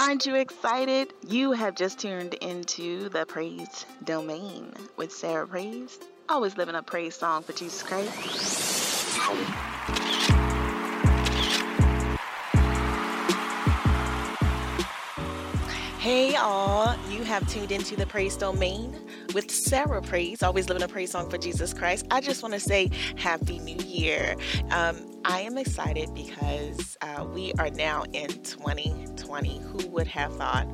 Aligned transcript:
Aren't 0.00 0.24
you 0.24 0.36
excited? 0.36 1.12
You 1.28 1.52
have 1.52 1.74
just 1.74 1.98
tuned 1.98 2.32
into 2.32 3.10
the 3.10 3.26
Praise 3.26 3.84
Domain 4.04 4.72
with 4.96 5.12
Sarah 5.12 5.46
Praise. 5.46 5.98
Always 6.26 6.56
living 6.56 6.74
a 6.74 6.82
praise 6.82 7.14
song 7.14 7.42
for 7.42 7.52
Jesus 7.52 7.82
Christ. 7.82 8.10
Hey, 15.98 16.34
all, 16.36 16.96
you 17.10 17.22
have 17.24 17.46
tuned 17.46 17.70
into 17.70 17.94
the 17.94 18.06
Praise 18.06 18.38
Domain 18.38 18.96
with 19.34 19.50
Sarah 19.50 20.02
Praise, 20.02 20.42
always 20.42 20.68
living 20.68 20.82
a 20.82 20.88
praise 20.88 21.10
song 21.12 21.28
for 21.30 21.38
Jesus 21.38 21.72
Christ. 21.72 22.06
I 22.10 22.20
just 22.20 22.42
want 22.42 22.54
to 22.54 22.60
say 22.60 22.90
Happy 23.16 23.58
New 23.58 23.76
Year. 23.76 24.36
Um, 24.70 24.96
I 25.24 25.40
am 25.40 25.58
excited 25.58 26.14
because 26.14 26.96
uh, 27.02 27.26
we 27.32 27.52
are 27.58 27.70
now 27.70 28.04
in 28.12 28.28
2020. 28.42 29.58
Who 29.58 29.88
would 29.88 30.06
have 30.08 30.34
thought 30.36 30.66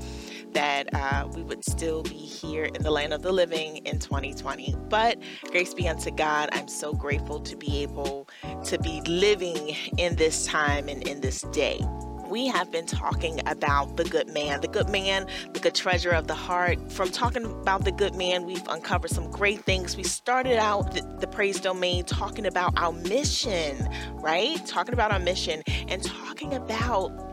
that 0.52 0.88
uh, 0.94 1.28
we 1.34 1.42
would 1.42 1.64
still 1.64 2.02
be 2.02 2.10
here 2.10 2.64
in 2.64 2.82
the 2.82 2.90
land 2.90 3.12
of 3.12 3.22
the 3.22 3.32
living 3.32 3.78
in 3.78 3.98
2020? 3.98 4.76
But 4.88 5.18
grace 5.50 5.74
be 5.74 5.88
unto 5.88 6.10
God. 6.10 6.48
I'm 6.52 6.68
so 6.68 6.92
grateful 6.92 7.40
to 7.40 7.56
be 7.56 7.82
able 7.82 8.28
to 8.64 8.78
be 8.78 9.00
living 9.02 9.76
in 9.98 10.16
this 10.16 10.46
time 10.46 10.88
and 10.88 11.06
in 11.06 11.20
this 11.20 11.42
day 11.52 11.80
we 12.28 12.46
have 12.46 12.70
been 12.70 12.86
talking 12.86 13.40
about 13.46 13.96
the 13.96 14.04
good 14.04 14.28
man, 14.28 14.60
the 14.60 14.68
good 14.68 14.88
man, 14.88 15.26
the 15.52 15.60
good 15.60 15.74
treasure 15.74 16.10
of 16.10 16.26
the 16.26 16.34
heart. 16.34 16.78
From 16.92 17.10
talking 17.10 17.44
about 17.44 17.84
the 17.84 17.92
good 17.92 18.14
man, 18.14 18.44
we've 18.44 18.66
uncovered 18.68 19.10
some 19.10 19.30
great 19.30 19.64
things. 19.64 19.96
We 19.96 20.02
started 20.02 20.58
out 20.58 20.92
the, 20.92 21.02
the 21.20 21.26
praise 21.26 21.60
domain 21.60 22.04
talking 22.04 22.46
about 22.46 22.78
our 22.78 22.92
mission, 22.92 23.88
right? 24.14 24.64
Talking 24.66 24.94
about 24.94 25.12
our 25.12 25.18
mission 25.18 25.62
and 25.88 26.02
talking 26.02 26.54
about 26.54 27.25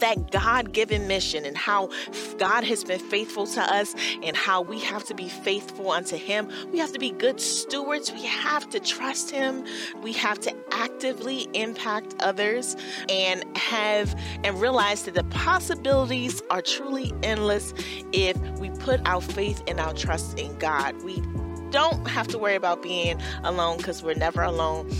that 0.00 0.30
God 0.30 0.72
given 0.72 1.06
mission 1.06 1.44
and 1.44 1.56
how 1.56 1.90
God 2.38 2.64
has 2.64 2.84
been 2.84 2.98
faithful 2.98 3.46
to 3.46 3.60
us 3.60 3.94
and 4.22 4.36
how 4.36 4.62
we 4.62 4.78
have 4.80 5.04
to 5.04 5.14
be 5.14 5.28
faithful 5.28 5.90
unto 5.90 6.16
Him. 6.16 6.48
We 6.72 6.78
have 6.78 6.92
to 6.92 6.98
be 6.98 7.10
good 7.10 7.40
stewards. 7.40 8.12
We 8.12 8.24
have 8.24 8.68
to 8.70 8.80
trust 8.80 9.30
Him. 9.30 9.64
We 10.02 10.12
have 10.14 10.40
to 10.40 10.54
actively 10.72 11.48
impact 11.54 12.14
others 12.20 12.76
and 13.08 13.44
have 13.56 14.14
and 14.44 14.60
realize 14.60 15.04
that 15.04 15.14
the 15.14 15.24
possibilities 15.24 16.42
are 16.50 16.62
truly 16.62 17.12
endless 17.22 17.72
if 18.12 18.36
we 18.58 18.70
put 18.70 19.06
our 19.06 19.20
faith 19.20 19.62
and 19.66 19.80
our 19.80 19.94
trust 19.94 20.38
in 20.38 20.56
God. 20.58 21.00
We 21.02 21.22
don't 21.70 22.08
have 22.08 22.26
to 22.28 22.38
worry 22.38 22.56
about 22.56 22.82
being 22.82 23.20
alone 23.44 23.76
because 23.76 24.02
we're 24.02 24.14
never 24.14 24.42
alone. 24.42 24.90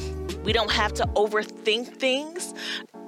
We 0.44 0.52
don't 0.52 0.70
have 0.70 0.94
to 0.94 1.04
overthink 1.16 1.88
things 1.88 2.54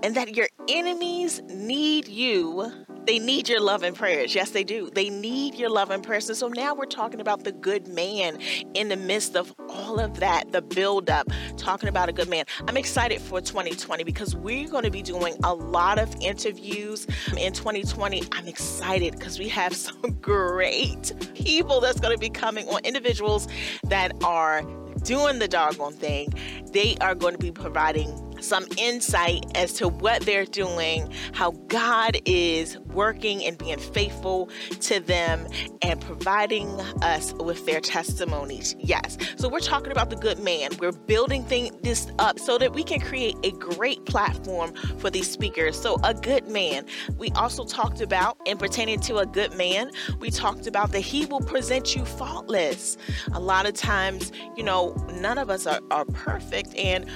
and 0.02 0.14
that 0.16 0.36
your 0.36 0.48
enemies 0.68 1.40
need 1.48 2.08
you. 2.08 2.70
They 3.04 3.18
need 3.18 3.48
your 3.48 3.60
love 3.60 3.82
and 3.82 3.96
prayers. 3.96 4.32
Yes, 4.32 4.50
they 4.50 4.62
do. 4.62 4.88
They 4.90 5.10
need 5.10 5.56
your 5.56 5.70
love 5.70 5.90
and 5.90 6.04
prayers. 6.04 6.28
And 6.28 6.38
so 6.38 6.46
now 6.46 6.72
we're 6.72 6.86
talking 6.86 7.20
about 7.20 7.42
the 7.42 7.50
good 7.50 7.88
man 7.88 8.38
in 8.74 8.88
the 8.88 8.96
midst 8.96 9.34
of 9.34 9.52
all 9.68 9.98
of 9.98 10.20
that, 10.20 10.52
the 10.52 10.62
buildup, 10.62 11.28
talking 11.56 11.88
about 11.88 12.08
a 12.08 12.12
good 12.12 12.28
man. 12.28 12.44
I'm 12.68 12.76
excited 12.76 13.20
for 13.20 13.40
2020 13.40 14.04
because 14.04 14.36
we're 14.36 14.68
going 14.68 14.84
to 14.84 14.90
be 14.90 15.02
doing 15.02 15.34
a 15.42 15.52
lot 15.52 15.98
of 15.98 16.14
interviews 16.20 17.06
in 17.36 17.52
2020. 17.52 18.22
I'm 18.32 18.46
excited 18.46 19.18
because 19.18 19.40
we 19.40 19.48
have 19.48 19.74
some 19.76 20.00
great 20.20 21.12
people 21.34 21.80
that's 21.80 21.98
going 21.98 22.14
to 22.14 22.20
be 22.20 22.30
coming 22.30 22.68
on, 22.68 22.84
individuals 22.84 23.48
that 23.84 24.12
are 24.22 24.62
doing 25.02 25.40
the 25.40 25.48
doggone 25.48 25.94
thing. 25.94 26.32
They 26.72 26.96
are 27.00 27.16
going 27.16 27.34
to 27.34 27.38
be 27.38 27.50
providing 27.50 28.31
some 28.42 28.66
insight 28.76 29.44
as 29.54 29.72
to 29.74 29.88
what 29.88 30.22
they're 30.22 30.44
doing, 30.44 31.12
how 31.32 31.52
God 31.68 32.18
is 32.24 32.78
working 32.78 33.44
and 33.44 33.56
being 33.56 33.78
faithful 33.78 34.50
to 34.80 35.00
them 35.00 35.46
and 35.82 36.00
providing 36.00 36.68
us 37.02 37.32
with 37.34 37.64
their 37.66 37.80
testimonies. 37.80 38.76
Yes. 38.78 39.16
So 39.36 39.48
we're 39.48 39.60
talking 39.60 39.92
about 39.92 40.10
the 40.10 40.16
good 40.16 40.38
man. 40.38 40.70
We're 40.78 40.92
building 40.92 41.44
thing, 41.44 41.76
this 41.82 42.10
up 42.18 42.38
so 42.38 42.58
that 42.58 42.72
we 42.74 42.82
can 42.82 43.00
create 43.00 43.36
a 43.42 43.52
great 43.52 44.04
platform 44.04 44.74
for 44.98 45.10
these 45.10 45.30
speakers. 45.30 45.80
So 45.80 45.98
a 46.04 46.14
good 46.14 46.48
man. 46.48 46.86
We 47.16 47.30
also 47.30 47.64
talked 47.64 48.00
about, 48.00 48.38
and 48.46 48.58
pertaining 48.58 49.00
to 49.00 49.18
a 49.18 49.26
good 49.26 49.54
man, 49.54 49.90
we 50.20 50.30
talked 50.30 50.66
about 50.66 50.92
that 50.92 51.00
he 51.00 51.26
will 51.26 51.40
present 51.40 51.94
you 51.94 52.04
faultless. 52.04 52.96
A 53.32 53.40
lot 53.40 53.66
of 53.66 53.74
times, 53.74 54.32
you 54.56 54.62
know, 54.62 54.94
none 55.20 55.38
of 55.38 55.50
us 55.50 55.66
are, 55.66 55.80
are 55.90 56.04
perfect 56.04 56.74
and 56.74 57.06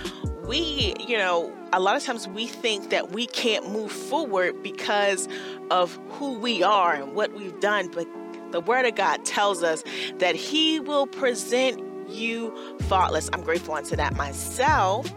we, 0.46 0.94
you 1.06 1.18
know, 1.18 1.52
a 1.72 1.80
lot 1.80 1.96
of 1.96 2.04
times 2.04 2.28
we 2.28 2.46
think 2.46 2.90
that 2.90 3.10
we 3.10 3.26
can't 3.26 3.70
move 3.70 3.90
forward 3.90 4.62
because 4.62 5.28
of 5.70 5.98
who 6.10 6.38
we 6.38 6.62
are 6.62 6.94
and 6.94 7.14
what 7.14 7.32
we've 7.32 7.58
done, 7.60 7.88
but 7.88 8.06
the 8.52 8.60
Word 8.60 8.86
of 8.86 8.94
God 8.94 9.24
tells 9.24 9.62
us 9.62 9.82
that 10.18 10.34
He 10.36 10.78
will 10.80 11.06
present 11.06 11.82
you 12.08 12.78
faultless. 12.82 13.28
I'm 13.32 13.42
grateful 13.42 13.74
unto 13.74 13.96
that 13.96 14.16
myself 14.16 15.12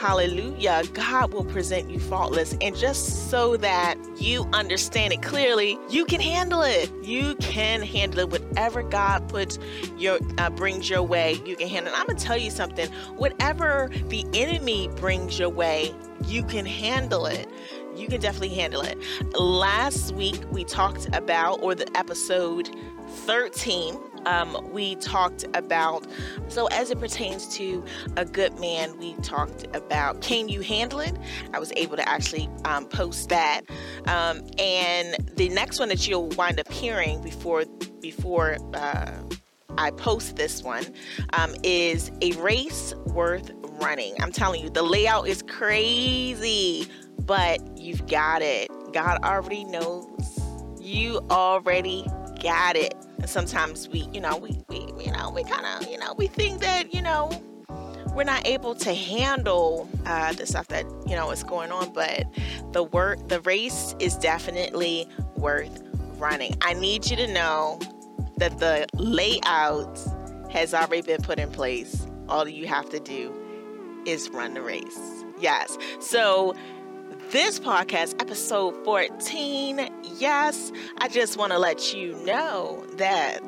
Hallelujah. 0.00 0.82
God 0.92 1.32
will 1.32 1.44
present 1.44 1.90
you 1.90 2.00
faultless. 2.00 2.56
And 2.60 2.76
just 2.76 3.30
so 3.30 3.56
that 3.58 3.96
you 4.16 4.48
understand 4.52 5.12
it 5.12 5.22
clearly, 5.22 5.78
you 5.88 6.04
can 6.04 6.20
handle 6.20 6.62
it. 6.62 6.92
You 7.02 7.36
can 7.36 7.82
handle 7.82 8.20
it. 8.20 8.30
Whatever 8.30 8.82
God 8.82 9.28
puts 9.28 9.58
your 9.96 10.18
uh, 10.38 10.50
brings 10.50 10.90
your 10.90 11.02
way, 11.02 11.40
you 11.46 11.56
can 11.56 11.68
handle 11.68 11.92
it. 11.92 11.98
I'm 11.98 12.06
gonna 12.06 12.18
tell 12.18 12.36
you 12.36 12.50
something. 12.50 12.90
Whatever 13.16 13.90
the 14.08 14.26
enemy 14.34 14.88
brings 14.96 15.38
your 15.38 15.48
way, 15.48 15.94
you 16.26 16.42
can 16.42 16.66
handle 16.66 17.26
it 17.26 17.48
you 17.96 18.08
can 18.08 18.20
definitely 18.20 18.54
handle 18.54 18.82
it. 18.82 18.98
Last 19.38 20.14
week 20.14 20.42
we 20.50 20.64
talked 20.64 21.08
about, 21.14 21.62
or 21.62 21.74
the 21.74 21.88
episode 21.96 22.70
13, 23.08 23.98
um, 24.26 24.56
we 24.72 24.96
talked 24.96 25.44
about. 25.54 26.06
So, 26.48 26.66
as 26.66 26.90
it 26.90 27.00
pertains 27.00 27.48
to 27.56 27.84
a 28.16 28.24
good 28.24 28.58
man, 28.58 28.96
we 28.98 29.14
talked 29.16 29.64
about 29.74 30.20
can 30.20 30.48
you 30.48 30.60
handle 30.60 31.00
it? 31.00 31.16
I 31.52 31.58
was 31.58 31.72
able 31.76 31.96
to 31.96 32.08
actually 32.08 32.48
um, 32.64 32.86
post 32.86 33.28
that. 33.28 33.62
Um, 34.06 34.42
and 34.58 35.16
the 35.36 35.48
next 35.48 35.78
one 35.78 35.88
that 35.88 36.06
you'll 36.08 36.28
wind 36.30 36.60
up 36.60 36.70
hearing 36.70 37.22
before 37.22 37.64
before. 38.00 38.56
Uh, 38.74 39.12
I 39.76 39.90
post 39.90 40.36
this 40.36 40.62
one 40.62 40.86
um, 41.32 41.54
is 41.64 42.12
a 42.22 42.30
race 42.32 42.94
worth 43.06 43.50
running. 43.80 44.14
I'm 44.20 44.30
telling 44.30 44.62
you, 44.62 44.70
the 44.70 44.82
layout 44.84 45.26
is 45.26 45.42
crazy, 45.42 46.86
but 47.18 47.58
you've 47.76 48.06
got 48.06 48.42
it. 48.42 48.70
God 48.92 49.18
already 49.24 49.64
knows. 49.64 50.08
You 50.80 51.20
already 51.30 52.06
got 52.44 52.76
it. 52.76 52.94
And 53.18 53.28
sometimes 53.28 53.88
we, 53.88 54.08
you 54.12 54.20
know, 54.20 54.36
we, 54.36 54.62
we 54.68 54.78
you 55.04 55.12
know, 55.12 55.30
we 55.30 55.42
kind 55.44 55.66
of, 55.66 55.90
you 55.90 55.98
know, 55.98 56.14
we 56.16 56.28
think 56.28 56.60
that, 56.60 56.94
you 56.94 57.02
know, 57.02 57.30
we're 58.14 58.24
not 58.24 58.46
able 58.46 58.74
to 58.76 58.94
handle 58.94 59.88
uh, 60.06 60.32
the 60.34 60.46
stuff 60.46 60.68
that 60.68 60.84
you 61.06 61.16
know 61.16 61.30
is 61.32 61.42
going 61.42 61.72
on. 61.72 61.92
But 61.92 62.24
the 62.72 62.84
work, 62.84 63.28
the 63.28 63.40
race 63.40 63.94
is 63.98 64.16
definitely 64.16 65.08
worth 65.36 65.82
running. 66.16 66.54
I 66.62 66.74
need 66.74 67.10
you 67.10 67.16
to 67.16 67.26
know 67.32 67.80
that 68.36 68.58
the 68.58 68.86
layout 68.94 69.98
has 70.50 70.72
already 70.74 71.02
been 71.02 71.22
put 71.22 71.38
in 71.38 71.50
place. 71.50 72.06
All 72.28 72.48
you 72.48 72.68
have 72.68 72.88
to 72.90 73.00
do 73.00 73.34
is 74.06 74.28
run 74.30 74.54
the 74.54 74.62
race. 74.62 75.24
Yes. 75.40 75.76
So 76.00 76.54
this 77.30 77.58
podcast, 77.58 78.20
episode 78.20 78.74
14. 78.84 79.88
Yes, 80.18 80.72
I 80.98 81.08
just 81.08 81.36
want 81.36 81.52
to 81.52 81.58
let 81.58 81.94
you 81.94 82.14
know 82.24 82.84
that 82.96 83.42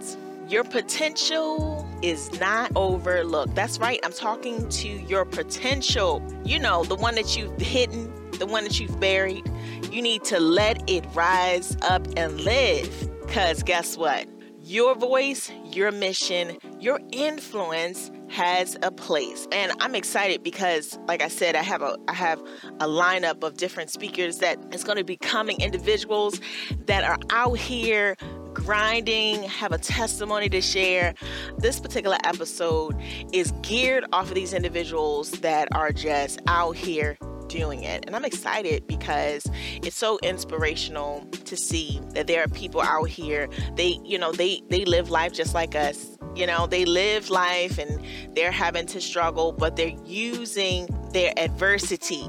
your 0.48 0.64
potential 0.64 1.86
is 2.02 2.32
not 2.40 2.70
overlooked. 2.76 3.54
That's 3.54 3.78
right, 3.78 4.00
I'm 4.04 4.12
talking 4.12 4.68
to 4.68 4.88
your 4.88 5.24
potential. 5.24 6.22
You 6.44 6.58
know, 6.58 6.84
the 6.84 6.96
one 6.96 7.14
that 7.16 7.36
you've 7.36 7.56
hidden, 7.60 8.12
the 8.32 8.46
one 8.46 8.64
that 8.64 8.78
you've 8.78 8.98
buried. 9.00 9.50
You 9.90 10.02
need 10.02 10.24
to 10.24 10.40
let 10.40 10.88
it 10.88 11.04
rise 11.14 11.76
up 11.82 12.06
and 12.16 12.40
live. 12.40 13.10
Because 13.26 13.62
guess 13.62 13.96
what? 13.96 14.26
Your 14.62 14.94
voice, 14.94 15.50
your 15.76 15.92
mission, 15.92 16.56
your 16.80 16.98
influence 17.12 18.10
has 18.28 18.76
a 18.82 18.90
place. 18.90 19.46
And 19.52 19.72
I'm 19.80 19.94
excited 19.94 20.42
because 20.42 20.98
like 21.06 21.22
I 21.22 21.28
said, 21.28 21.54
I 21.54 21.62
have 21.62 21.82
a 21.82 21.98
I 22.08 22.14
have 22.14 22.40
a 22.80 22.86
lineup 22.86 23.44
of 23.44 23.56
different 23.56 23.90
speakers 23.90 24.38
that 24.38 24.58
is 24.74 24.82
going 24.82 24.98
to 24.98 25.04
be 25.04 25.16
coming 25.16 25.60
individuals 25.60 26.40
that 26.86 27.04
are 27.04 27.18
out 27.30 27.58
here 27.58 28.16
grinding, 28.54 29.42
have 29.42 29.72
a 29.72 29.78
testimony 29.78 30.48
to 30.48 30.62
share. 30.62 31.14
This 31.58 31.78
particular 31.78 32.16
episode 32.24 32.96
is 33.32 33.52
geared 33.60 34.06
off 34.12 34.28
of 34.28 34.34
these 34.34 34.54
individuals 34.54 35.30
that 35.42 35.68
are 35.72 35.92
just 35.92 36.40
out 36.46 36.74
here 36.74 37.18
doing 37.48 37.82
it. 37.82 38.04
And 38.06 38.14
I'm 38.14 38.24
excited 38.24 38.86
because 38.86 39.46
it's 39.82 39.96
so 39.96 40.18
inspirational 40.22 41.26
to 41.44 41.56
see 41.56 42.00
that 42.14 42.26
there 42.26 42.42
are 42.42 42.48
people 42.48 42.80
out 42.80 43.08
here. 43.08 43.48
They, 43.74 43.98
you 44.04 44.18
know, 44.18 44.32
they 44.32 44.62
they 44.68 44.84
live 44.84 45.10
life 45.10 45.32
just 45.32 45.54
like 45.54 45.74
us. 45.74 46.16
You 46.34 46.46
know, 46.46 46.66
they 46.66 46.84
live 46.84 47.30
life 47.30 47.78
and 47.78 48.04
they're 48.34 48.52
having 48.52 48.86
to 48.86 49.00
struggle, 49.00 49.52
but 49.52 49.76
they're 49.76 49.96
using 50.04 50.86
their 51.12 51.32
adversity 51.38 52.26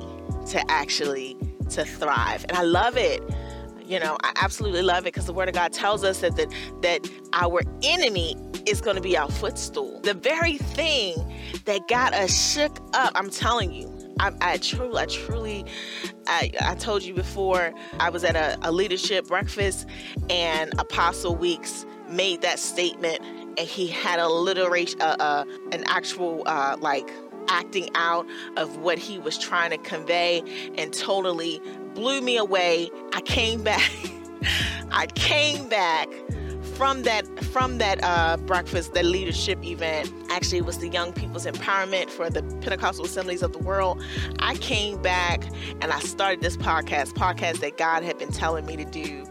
to 0.48 0.72
actually 0.72 1.38
to 1.72 1.84
thrive. 1.84 2.46
And 2.48 2.58
I 2.58 2.64
love 2.64 2.98
it. 2.98 3.22
You 3.86 4.00
know, 4.00 4.18
I 4.24 4.34
absolutely 4.42 4.82
love 4.82 5.04
it 5.04 5.14
because 5.14 5.26
the 5.26 5.34
Word 5.34 5.48
of 5.48 5.56
God 5.56 5.72
tells 5.72 6.04
us 6.04 6.20
that 6.20 6.36
that, 6.36 6.50
that 6.82 7.10
our 7.34 7.62
enemy 7.84 8.36
is 8.66 8.82
going 8.82 8.96
to 8.98 9.02
be 9.02 9.18
our 9.18 9.30
footstool. 9.30 10.00
The 10.02 10.14
very 10.14 10.58
thing 10.58 11.16
that 11.66 11.88
got 11.88 12.14
us 12.14 12.36
shook 12.36 12.80
up. 12.94 13.14
I'm 13.16 13.30
telling 13.30 13.72
you, 13.72 13.97
I, 14.20 14.34
I 14.42 14.58
truly, 14.58 14.98
I 14.98 15.06
truly, 15.06 15.66
I, 16.26 16.52
I 16.62 16.76
told 16.76 17.04
you 17.04 17.14
before, 17.14 17.74
I 18.00 18.10
was 18.10 18.24
at 18.24 18.36
a, 18.36 18.58
a 18.62 18.72
leadership 18.72 19.28
breakfast 19.28 19.88
and 20.30 20.74
Apostle 20.80 21.36
Weeks 21.36 21.86
made 22.10 22.42
that 22.42 22.60
statement 22.60 23.20
and 23.58 23.68
he 23.68 23.88
had 23.88 24.20
a 24.20 24.26
alliteration, 24.26 25.02
uh, 25.02 25.16
uh, 25.20 25.46
an 25.72 25.84
actual, 25.88 26.44
uh, 26.46 26.78
like, 26.80 27.10
acting 27.50 27.90
out 27.96 28.26
of 28.58 28.78
what 28.78 28.98
he 28.98 29.18
was 29.18 29.38
trying 29.38 29.72
to 29.72 29.78
convey 29.78 30.44
and 30.78 30.94
totally 30.94 31.62
blew 31.94 32.22
me 32.22 32.38
away. 32.38 32.90
I 33.14 33.22
came 33.22 33.64
back. 33.64 33.90
I 34.92 35.08
came 35.08 35.70
back 35.70 36.10
from 36.78 37.02
that 37.02 37.28
from 37.46 37.80
that 37.80 38.00
uh, 38.04 38.38
breakfast, 38.38 38.94
that 38.94 39.06
leadership 39.06 39.64
event. 39.66 40.14
Actually, 40.30 40.62
was 40.62 40.78
the 40.78 40.88
Young 40.88 41.12
People's 41.12 41.48
Empowerment 41.48 42.10
for 42.10 42.30
the 42.30 42.44
Pentecostal 42.62 43.06
Assemblies 43.06 43.42
of 43.42 43.52
the 43.52 43.60
World. 43.60 44.02
I 44.40 44.56
came 44.56 45.02
back 45.02 45.44
and 45.82 45.86
I 45.86 46.00
started 46.00 46.42
this 46.42 46.56
podcast, 46.56 47.14
podcast 47.14 47.62
that 47.62 47.78
God 47.78 48.04
had 48.04 48.20
been 48.20 48.32
telling 48.32 48.66
me 48.68 48.78
to 48.78 48.86
do 48.86 49.26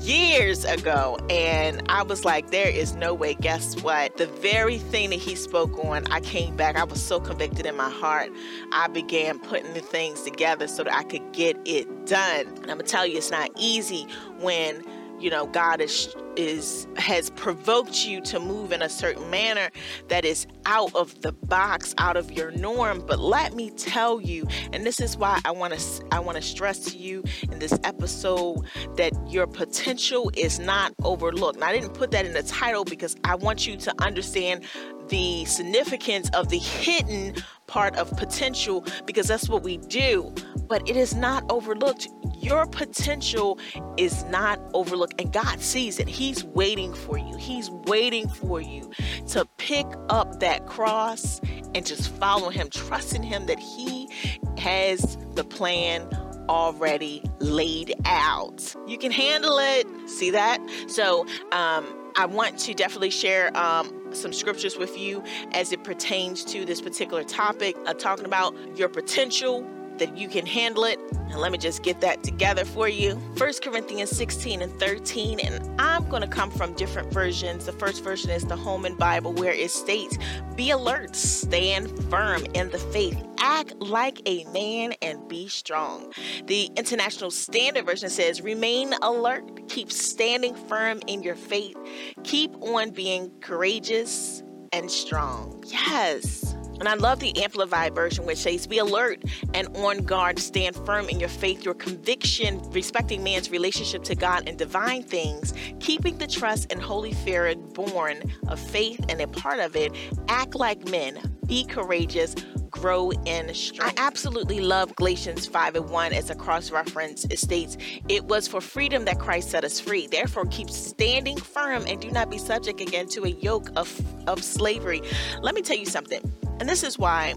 years 0.00 0.66
ago. 0.66 1.18
And 1.30 1.82
I 1.88 2.02
was 2.02 2.26
like, 2.26 2.50
there 2.50 2.68
is 2.68 2.94
no 2.94 3.14
way. 3.14 3.32
Guess 3.34 3.82
what? 3.82 4.18
The 4.18 4.26
very 4.26 4.76
thing 4.76 5.08
that 5.10 5.18
he 5.18 5.34
spoke 5.34 5.82
on, 5.82 6.04
I 6.10 6.20
came 6.20 6.54
back. 6.54 6.76
I 6.76 6.84
was 6.84 7.02
so 7.02 7.18
convicted 7.18 7.64
in 7.64 7.76
my 7.76 7.90
heart. 7.90 8.30
I 8.72 8.88
began 8.88 9.38
putting 9.38 9.72
the 9.72 9.80
things 9.80 10.22
together 10.22 10.68
so 10.68 10.84
that 10.84 10.94
I 10.94 11.04
could 11.04 11.32
get 11.32 11.56
it 11.64 12.06
done. 12.06 12.46
And 12.60 12.70
I'm 12.70 12.78
to 12.78 12.84
tell 12.84 13.06
you, 13.06 13.16
it's 13.16 13.30
not 13.30 13.50
easy 13.56 14.06
when 14.38 14.84
you 15.20 15.28
know 15.28 15.46
god 15.48 15.82
is 15.82 16.14
is 16.36 16.86
has 16.96 17.30
provoked 17.30 18.06
you 18.06 18.20
to 18.20 18.38
move 18.38 18.72
in 18.72 18.82
a 18.82 18.88
certain 18.88 19.28
manner 19.30 19.70
that 20.08 20.24
is 20.24 20.46
out 20.66 20.94
of 20.94 21.20
the 21.22 21.32
box 21.32 21.94
out 21.98 22.16
of 22.16 22.30
your 22.32 22.50
norm. 22.52 23.02
But 23.06 23.18
let 23.18 23.54
me 23.54 23.70
tell 23.70 24.20
you 24.20 24.46
and 24.72 24.84
this 24.84 25.00
is 25.00 25.16
why 25.16 25.40
i 25.44 25.50
want 25.50 25.74
to 25.74 26.04
i 26.12 26.18
want 26.18 26.36
to 26.36 26.42
stress 26.42 26.78
to 26.80 26.96
you 26.96 27.22
in 27.50 27.58
this 27.58 27.78
episode 27.84 28.64
that 28.96 29.12
your 29.28 29.46
potential 29.46 30.30
is 30.36 30.58
not 30.58 30.92
overlooked. 31.02 31.58
Now, 31.58 31.66
i 31.66 31.72
didn't 31.72 31.94
put 31.94 32.10
that 32.12 32.26
in 32.26 32.32
the 32.32 32.42
title 32.42 32.84
because 32.84 33.16
i 33.24 33.34
want 33.34 33.66
you 33.66 33.76
to 33.76 33.94
understand 34.02 34.64
the 35.08 35.44
significance 35.44 36.30
of 36.34 36.48
the 36.48 36.58
hidden 36.58 37.34
part 37.70 37.94
of 37.96 38.10
potential 38.16 38.84
because 39.06 39.28
that's 39.28 39.48
what 39.48 39.62
we 39.62 39.76
do 39.76 40.34
but 40.68 40.88
it 40.88 40.96
is 40.96 41.14
not 41.14 41.44
overlooked 41.50 42.08
your 42.40 42.66
potential 42.66 43.58
is 43.98 44.24
not 44.24 44.58
overlooked, 44.72 45.20
and 45.20 45.30
God 45.30 45.60
sees 45.60 45.98
it. 45.98 46.08
He's 46.08 46.42
waiting 46.42 46.94
for 46.94 47.18
you. 47.18 47.36
He's 47.36 47.70
waiting 47.70 48.28
for 48.28 48.60
you 48.60 48.90
to 49.28 49.44
pick 49.58 49.86
up 50.08 50.40
that 50.40 50.66
cross 50.66 51.40
and 51.74 51.84
just 51.84 52.10
follow 52.14 52.48
Him, 52.48 52.70
trusting 52.70 53.22
Him 53.22 53.44
that 53.46 53.58
He 53.58 54.08
has 54.56 55.18
the 55.34 55.44
plan 55.44 56.08
already 56.48 57.22
laid 57.40 57.94
out. 58.06 58.74
You 58.86 58.96
can 58.96 59.12
handle 59.12 59.58
it. 59.58 59.86
See 60.08 60.30
that? 60.30 60.58
So, 60.88 61.26
um, 61.52 61.86
I 62.16 62.26
want 62.26 62.58
to 62.60 62.74
definitely 62.74 63.10
share 63.10 63.56
um, 63.56 64.12
some 64.12 64.32
scriptures 64.32 64.76
with 64.76 64.98
you 64.98 65.22
as 65.52 65.72
it 65.72 65.84
pertains 65.84 66.44
to 66.46 66.64
this 66.64 66.80
particular 66.80 67.24
topic, 67.24 67.76
uh, 67.86 67.94
talking 67.94 68.24
about 68.24 68.54
your 68.76 68.88
potential 68.88 69.66
that 70.00 70.18
you 70.18 70.28
can 70.28 70.44
handle 70.44 70.84
it. 70.84 70.98
And 71.12 71.36
let 71.36 71.52
me 71.52 71.58
just 71.58 71.84
get 71.84 72.00
that 72.00 72.24
together 72.24 72.64
for 72.64 72.88
you. 72.88 73.14
1 73.14 73.52
Corinthians 73.62 74.10
16 74.10 74.62
and 74.62 74.72
13. 74.80 75.38
And 75.38 75.80
I'm 75.80 76.08
going 76.08 76.22
to 76.22 76.28
come 76.28 76.50
from 76.50 76.74
different 76.74 77.12
versions. 77.12 77.66
The 77.66 77.72
first 77.72 78.02
version 78.02 78.30
is 78.30 78.44
the 78.44 78.56
Holman 78.56 78.96
Bible, 78.96 79.32
where 79.32 79.52
it 79.52 79.70
states, 79.70 80.18
Be 80.56 80.70
alert, 80.70 81.14
stand 81.14 81.88
firm 82.10 82.44
in 82.54 82.70
the 82.70 82.78
faith, 82.78 83.22
act 83.38 83.74
like 83.76 84.20
a 84.26 84.44
man, 84.52 84.94
and 85.02 85.28
be 85.28 85.46
strong. 85.46 86.12
The 86.46 86.70
International 86.76 87.30
Standard 87.30 87.86
Version 87.86 88.10
says, 88.10 88.40
Remain 88.40 88.92
alert, 89.02 89.68
keep 89.68 89.92
standing 89.92 90.54
firm 90.54 91.00
in 91.06 91.22
your 91.22 91.36
faith, 91.36 91.76
keep 92.24 92.56
on 92.62 92.90
being 92.90 93.30
courageous 93.40 94.42
and 94.72 94.90
strong. 94.90 95.62
Yes. 95.66 96.56
And 96.80 96.88
I 96.88 96.94
love 96.94 97.20
the 97.20 97.36
Amplified 97.42 97.94
version, 97.94 98.24
which 98.24 98.38
says, 98.38 98.66
Be 98.66 98.78
alert 98.78 99.22
and 99.52 99.68
on 99.76 99.98
guard, 99.98 100.38
stand 100.38 100.74
firm 100.74 101.10
in 101.10 101.20
your 101.20 101.28
faith, 101.28 101.62
your 101.62 101.74
conviction, 101.74 102.58
respecting 102.70 103.22
man's 103.22 103.50
relationship 103.50 104.02
to 104.04 104.14
God 104.14 104.48
and 104.48 104.58
divine 104.58 105.02
things, 105.02 105.52
keeping 105.78 106.16
the 106.16 106.26
trust 106.26 106.72
and 106.72 106.80
holy 106.80 107.12
fear 107.12 107.54
born 107.54 108.22
of 108.48 108.58
faith 108.58 109.04
and 109.10 109.20
a 109.20 109.28
part 109.28 109.60
of 109.60 109.76
it, 109.76 109.92
act 110.28 110.54
like 110.54 110.88
men, 110.88 111.36
be 111.46 111.64
courageous, 111.64 112.34
grow 112.70 113.10
in 113.10 113.52
strength. 113.52 113.98
I 113.98 114.02
absolutely 114.02 114.60
love 114.60 114.94
Galatians 114.96 115.46
5 115.46 115.76
and 115.76 115.90
1 115.90 116.12
as 116.14 116.30
a 116.30 116.34
cross 116.34 116.70
reference. 116.70 117.24
It 117.26 117.38
states, 117.38 117.76
It 118.08 118.24
was 118.24 118.48
for 118.48 118.60
freedom 118.60 119.04
that 119.04 119.18
Christ 119.18 119.50
set 119.50 119.64
us 119.64 119.80
free. 119.80 120.06
Therefore, 120.06 120.46
keep 120.46 120.70
standing 120.70 121.36
firm 121.36 121.84
and 121.86 122.00
do 122.00 122.10
not 122.10 122.30
be 122.30 122.38
subject 122.38 122.80
again 122.80 123.06
to 123.08 123.24
a 123.24 123.28
yoke 123.28 123.68
of, 123.76 124.00
of 124.26 124.42
slavery. 124.42 125.02
Let 125.42 125.54
me 125.54 125.60
tell 125.60 125.76
you 125.76 125.86
something 125.86 126.22
and 126.60 126.68
this 126.68 126.84
is 126.84 126.98
why 126.98 127.34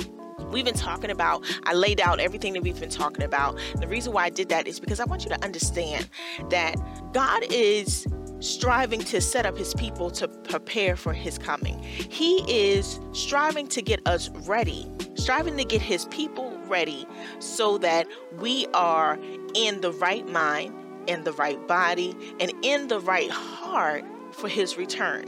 we've 0.51 0.65
been 0.65 0.73
talking 0.73 1.09
about, 1.09 1.43
I 1.63 1.73
laid 1.73 1.99
out 1.99 2.19
everything 2.19 2.53
that 2.53 2.61
we've 2.61 2.79
been 2.79 2.89
talking 2.89 3.23
about. 3.23 3.57
The 3.75 3.87
reason 3.87 4.13
why 4.13 4.25
I 4.25 4.29
did 4.29 4.49
that 4.49 4.67
is 4.67 4.79
because 4.79 4.99
I 4.99 5.05
want 5.05 5.23
you 5.23 5.29
to 5.29 5.43
understand 5.43 6.09
that 6.49 6.75
God 7.13 7.43
is 7.49 8.05
striving 8.39 8.99
to 8.99 9.21
set 9.21 9.45
up 9.45 9.57
his 9.57 9.73
people 9.73 10.11
to 10.11 10.27
prepare 10.27 10.95
for 10.95 11.13
his 11.13 11.37
coming. 11.37 11.81
He 11.81 12.43
is 12.47 12.99
striving 13.13 13.67
to 13.67 13.81
get 13.81 14.05
us 14.05 14.29
ready, 14.29 14.87
striving 15.15 15.57
to 15.57 15.63
get 15.63 15.81
his 15.81 16.05
people 16.05 16.57
ready 16.67 17.07
so 17.39 17.77
that 17.77 18.07
we 18.39 18.67
are 18.73 19.17
in 19.55 19.81
the 19.81 19.93
right 19.93 20.27
mind, 20.27 20.73
in 21.07 21.23
the 21.23 21.31
right 21.33 21.65
body, 21.67 22.15
and 22.39 22.51
in 22.61 22.89
the 22.89 22.99
right 22.99 23.31
heart 23.31 24.03
for 24.33 24.49
his 24.49 24.77
return. 24.77 25.25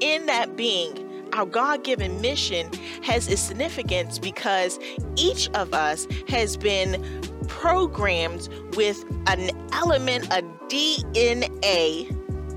In 0.00 0.26
that 0.26 0.56
being, 0.56 1.05
our 1.32 1.46
God 1.46 1.84
given 1.84 2.20
mission 2.20 2.70
has 3.02 3.28
its 3.28 3.40
significance 3.40 4.18
because 4.18 4.78
each 5.16 5.48
of 5.50 5.74
us 5.74 6.06
has 6.28 6.56
been 6.56 7.02
programmed 7.48 8.48
with 8.74 9.04
an 9.26 9.50
element, 9.72 10.26
a 10.26 10.42
DNA, 10.68 12.12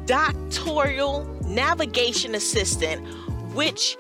doctoral 0.05 1.25
navigation 1.45 2.35
assistant, 2.35 3.05
which 3.53 3.97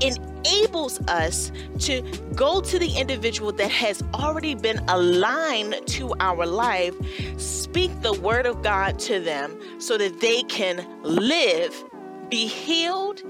enables 0.00 1.00
us 1.08 1.50
to 1.78 2.02
go 2.34 2.60
to 2.60 2.78
the 2.78 2.90
individual 2.96 3.52
that 3.52 3.70
has 3.70 4.02
already 4.14 4.54
been 4.54 4.78
aligned 4.88 5.80
to 5.86 6.14
our 6.20 6.46
life, 6.46 6.94
speak 7.38 7.90
the 8.02 8.12
word 8.14 8.46
of 8.46 8.62
God 8.62 8.98
to 9.00 9.20
them 9.20 9.58
so 9.80 9.96
that 9.96 10.20
they 10.20 10.42
can 10.44 10.86
live 11.02 11.84
be 12.28 12.46
healed 12.46 13.22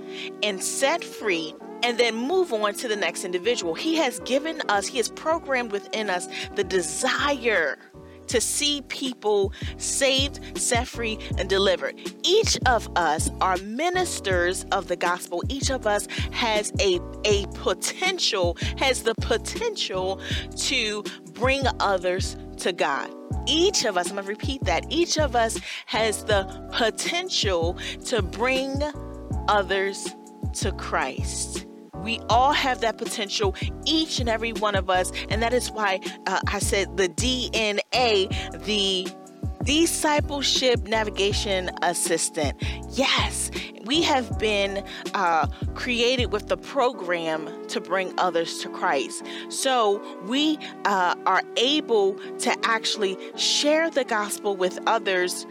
and 0.42 0.62
set 0.62 1.04
free 1.04 1.54
and 1.82 1.98
then 1.98 2.14
move 2.14 2.52
on 2.52 2.74
to 2.74 2.88
the 2.88 2.96
next 2.96 3.24
individual. 3.24 3.74
He 3.74 3.96
has 3.96 4.20
given 4.20 4.60
us, 4.68 4.86
He 4.86 4.98
has 4.98 5.08
programmed 5.08 5.72
within 5.72 6.10
us 6.10 6.28
the 6.54 6.64
desire 6.64 7.78
to 8.28 8.40
see 8.40 8.82
people 8.88 9.52
saved, 9.76 10.40
set 10.58 10.86
free, 10.88 11.18
and 11.38 11.48
delivered. 11.48 11.94
Each 12.24 12.58
of 12.66 12.88
us 12.96 13.30
are 13.40 13.56
ministers 13.58 14.64
of 14.72 14.88
the 14.88 14.96
gospel. 14.96 15.42
Each 15.48 15.70
of 15.70 15.86
us 15.86 16.08
has 16.32 16.72
a, 16.80 17.00
a 17.24 17.46
potential, 17.54 18.56
has 18.78 19.02
the 19.02 19.14
potential 19.16 20.20
to 20.56 21.04
bring 21.32 21.62
others 21.80 22.36
to 22.58 22.72
God. 22.72 23.12
Each 23.46 23.84
of 23.84 23.96
us, 23.96 24.08
I'm 24.08 24.16
going 24.16 24.24
to 24.24 24.30
repeat 24.30 24.64
that, 24.64 24.84
each 24.90 25.18
of 25.18 25.36
us 25.36 25.58
has 25.86 26.24
the 26.24 26.44
potential 26.72 27.78
to 28.06 28.22
bring 28.22 28.82
others 29.48 30.08
to 30.54 30.72
Christ. 30.72 31.66
We 31.94 32.20
all 32.28 32.52
have 32.52 32.80
that 32.82 32.98
potential, 32.98 33.54
each 33.84 34.20
and 34.20 34.28
every 34.28 34.52
one 34.52 34.74
of 34.74 34.88
us. 34.88 35.10
And 35.28 35.42
that 35.42 35.52
is 35.52 35.70
why 35.70 36.00
uh, 36.26 36.40
I 36.46 36.60
said 36.60 36.96
the 36.96 37.08
DNA, 37.08 38.28
the 38.64 39.08
discipleship 39.64 40.84
navigation 40.84 41.70
assistant. 41.82 42.62
Yes, 42.92 43.50
we 43.86 44.02
have 44.02 44.38
been 44.38 44.84
uh, 45.14 45.46
created 45.74 46.32
with 46.32 46.48
the 46.48 46.56
program 46.56 47.48
to 47.68 47.80
bring 47.80 48.12
others 48.18 48.58
to 48.58 48.68
Christ. 48.68 49.24
So 49.48 50.02
we 50.26 50.58
uh, 50.84 51.14
are 51.24 51.42
able 51.56 52.14
to 52.40 52.54
actually 52.64 53.16
share 53.36 53.88
the 53.88 54.04
gospel 54.04 54.56
with 54.56 54.78
others 54.86 55.46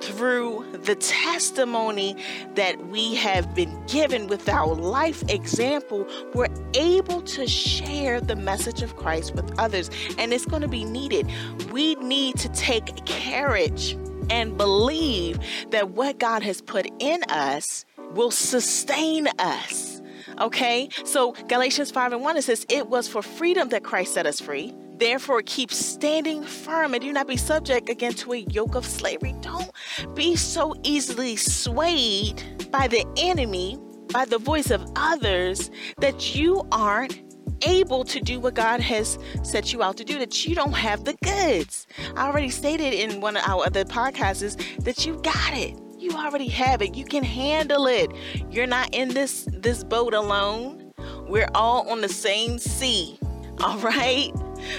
through 0.00 0.64
the 0.84 0.94
testimony 0.94 2.16
that 2.54 2.86
we 2.86 3.14
have 3.14 3.54
been 3.54 3.84
given 3.86 4.28
with 4.28 4.48
our 4.48 4.74
life 4.74 5.22
example, 5.28 6.06
we're 6.34 6.48
able 6.74 7.20
to 7.20 7.46
share 7.46 8.18
the 8.18 8.36
message 8.36 8.80
of 8.82 8.96
Christ 8.96 9.34
with 9.34 9.58
others. 9.58 9.90
And 10.16 10.32
it's 10.32 10.46
going 10.46 10.62
to 10.62 10.68
be 10.68 10.84
needed. 10.84 11.30
We 11.70 11.96
need 11.96 12.38
to 12.38 12.48
take 12.50 13.04
courage 13.04 13.96
and 14.30 14.56
believe 14.56 15.38
that 15.70 15.90
what 15.90 16.18
God 16.18 16.42
has 16.42 16.62
put 16.62 16.86
in 16.98 17.22
us 17.24 17.84
will 18.14 18.30
sustain 18.30 19.28
us. 19.38 20.00
Okay? 20.38 20.88
So 21.04 21.32
Galatians 21.48 21.90
5 21.90 22.12
and 22.12 22.22
1 22.22 22.36
it 22.36 22.42
says, 22.42 22.66
It 22.68 22.88
was 22.88 23.08
for 23.08 23.22
freedom 23.22 23.68
that 23.70 23.84
Christ 23.84 24.14
set 24.14 24.26
us 24.26 24.40
free. 24.40 24.74
Therefore, 25.00 25.42
keep 25.44 25.72
standing 25.72 26.42
firm 26.42 26.92
and 26.92 27.02
do 27.02 27.10
not 27.10 27.26
be 27.26 27.38
subject 27.38 27.88
again 27.88 28.12
to 28.14 28.34
a 28.34 28.38
yoke 28.50 28.74
of 28.74 28.84
slavery. 28.84 29.34
Don't 29.40 29.70
be 30.14 30.36
so 30.36 30.74
easily 30.82 31.36
swayed 31.36 32.42
by 32.70 32.86
the 32.86 33.04
enemy, 33.16 33.78
by 34.12 34.26
the 34.26 34.36
voice 34.36 34.70
of 34.70 34.86
others, 34.96 35.70
that 35.98 36.34
you 36.34 36.66
aren't 36.70 37.29
able 37.66 38.04
to 38.04 38.20
do 38.20 38.40
what 38.40 38.54
God 38.54 38.80
has 38.80 39.18
set 39.42 39.72
you 39.72 39.82
out 39.82 39.96
to 39.98 40.04
do, 40.04 40.18
that 40.18 40.46
you 40.46 40.54
don't 40.54 40.72
have 40.72 41.04
the 41.04 41.14
goods. 41.22 41.86
I 42.16 42.26
already 42.26 42.50
stated 42.50 42.94
in 42.94 43.20
one 43.20 43.36
of 43.36 43.42
our 43.46 43.66
other 43.66 43.84
podcasts 43.84 44.56
that 44.84 45.06
you 45.06 45.20
got 45.22 45.54
it. 45.54 45.76
You 45.98 46.12
already 46.12 46.48
have 46.48 46.80
it. 46.82 46.94
You 46.94 47.04
can 47.04 47.22
handle 47.22 47.86
it. 47.86 48.10
You're 48.50 48.66
not 48.66 48.94
in 48.94 49.08
this 49.08 49.46
this 49.52 49.84
boat 49.84 50.14
alone. 50.14 50.92
We're 51.28 51.50
all 51.54 51.88
on 51.90 52.00
the 52.00 52.08
same 52.08 52.58
sea. 52.58 53.18
All 53.60 53.78
right? 53.78 54.32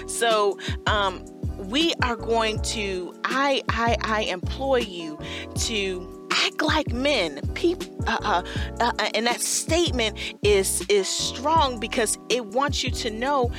So, 0.08 0.58
um 0.88 1.24
we 1.70 1.94
are 2.01 2.16
going 2.16 2.60
to 2.62 3.13
I 3.24 3.62
I 3.70 3.96
I 4.01 4.22
employ 4.24 4.80
you 4.80 5.20
to 5.56 6.21
act 6.32 6.62
like 6.62 6.92
men. 6.92 7.40
People, 7.54 7.88
uh, 8.08 8.18
uh, 8.22 8.44
uh, 8.80 8.92
uh, 8.98 9.10
and 9.14 9.28
that 9.28 9.42
statement 9.42 10.18
is 10.44 10.86
is 10.90 11.08
strong 11.08 11.80
because 11.80 12.18
it 12.30 12.46
wants 12.46 12.84
you 12.84 12.92
to 12.92 13.10
know 13.10 13.52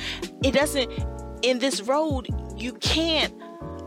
it 0.43 0.53
doesn't. 0.53 0.91
In 1.43 1.59
this 1.59 1.81
road, 1.81 2.29
you 2.57 2.73
can't 2.73 3.33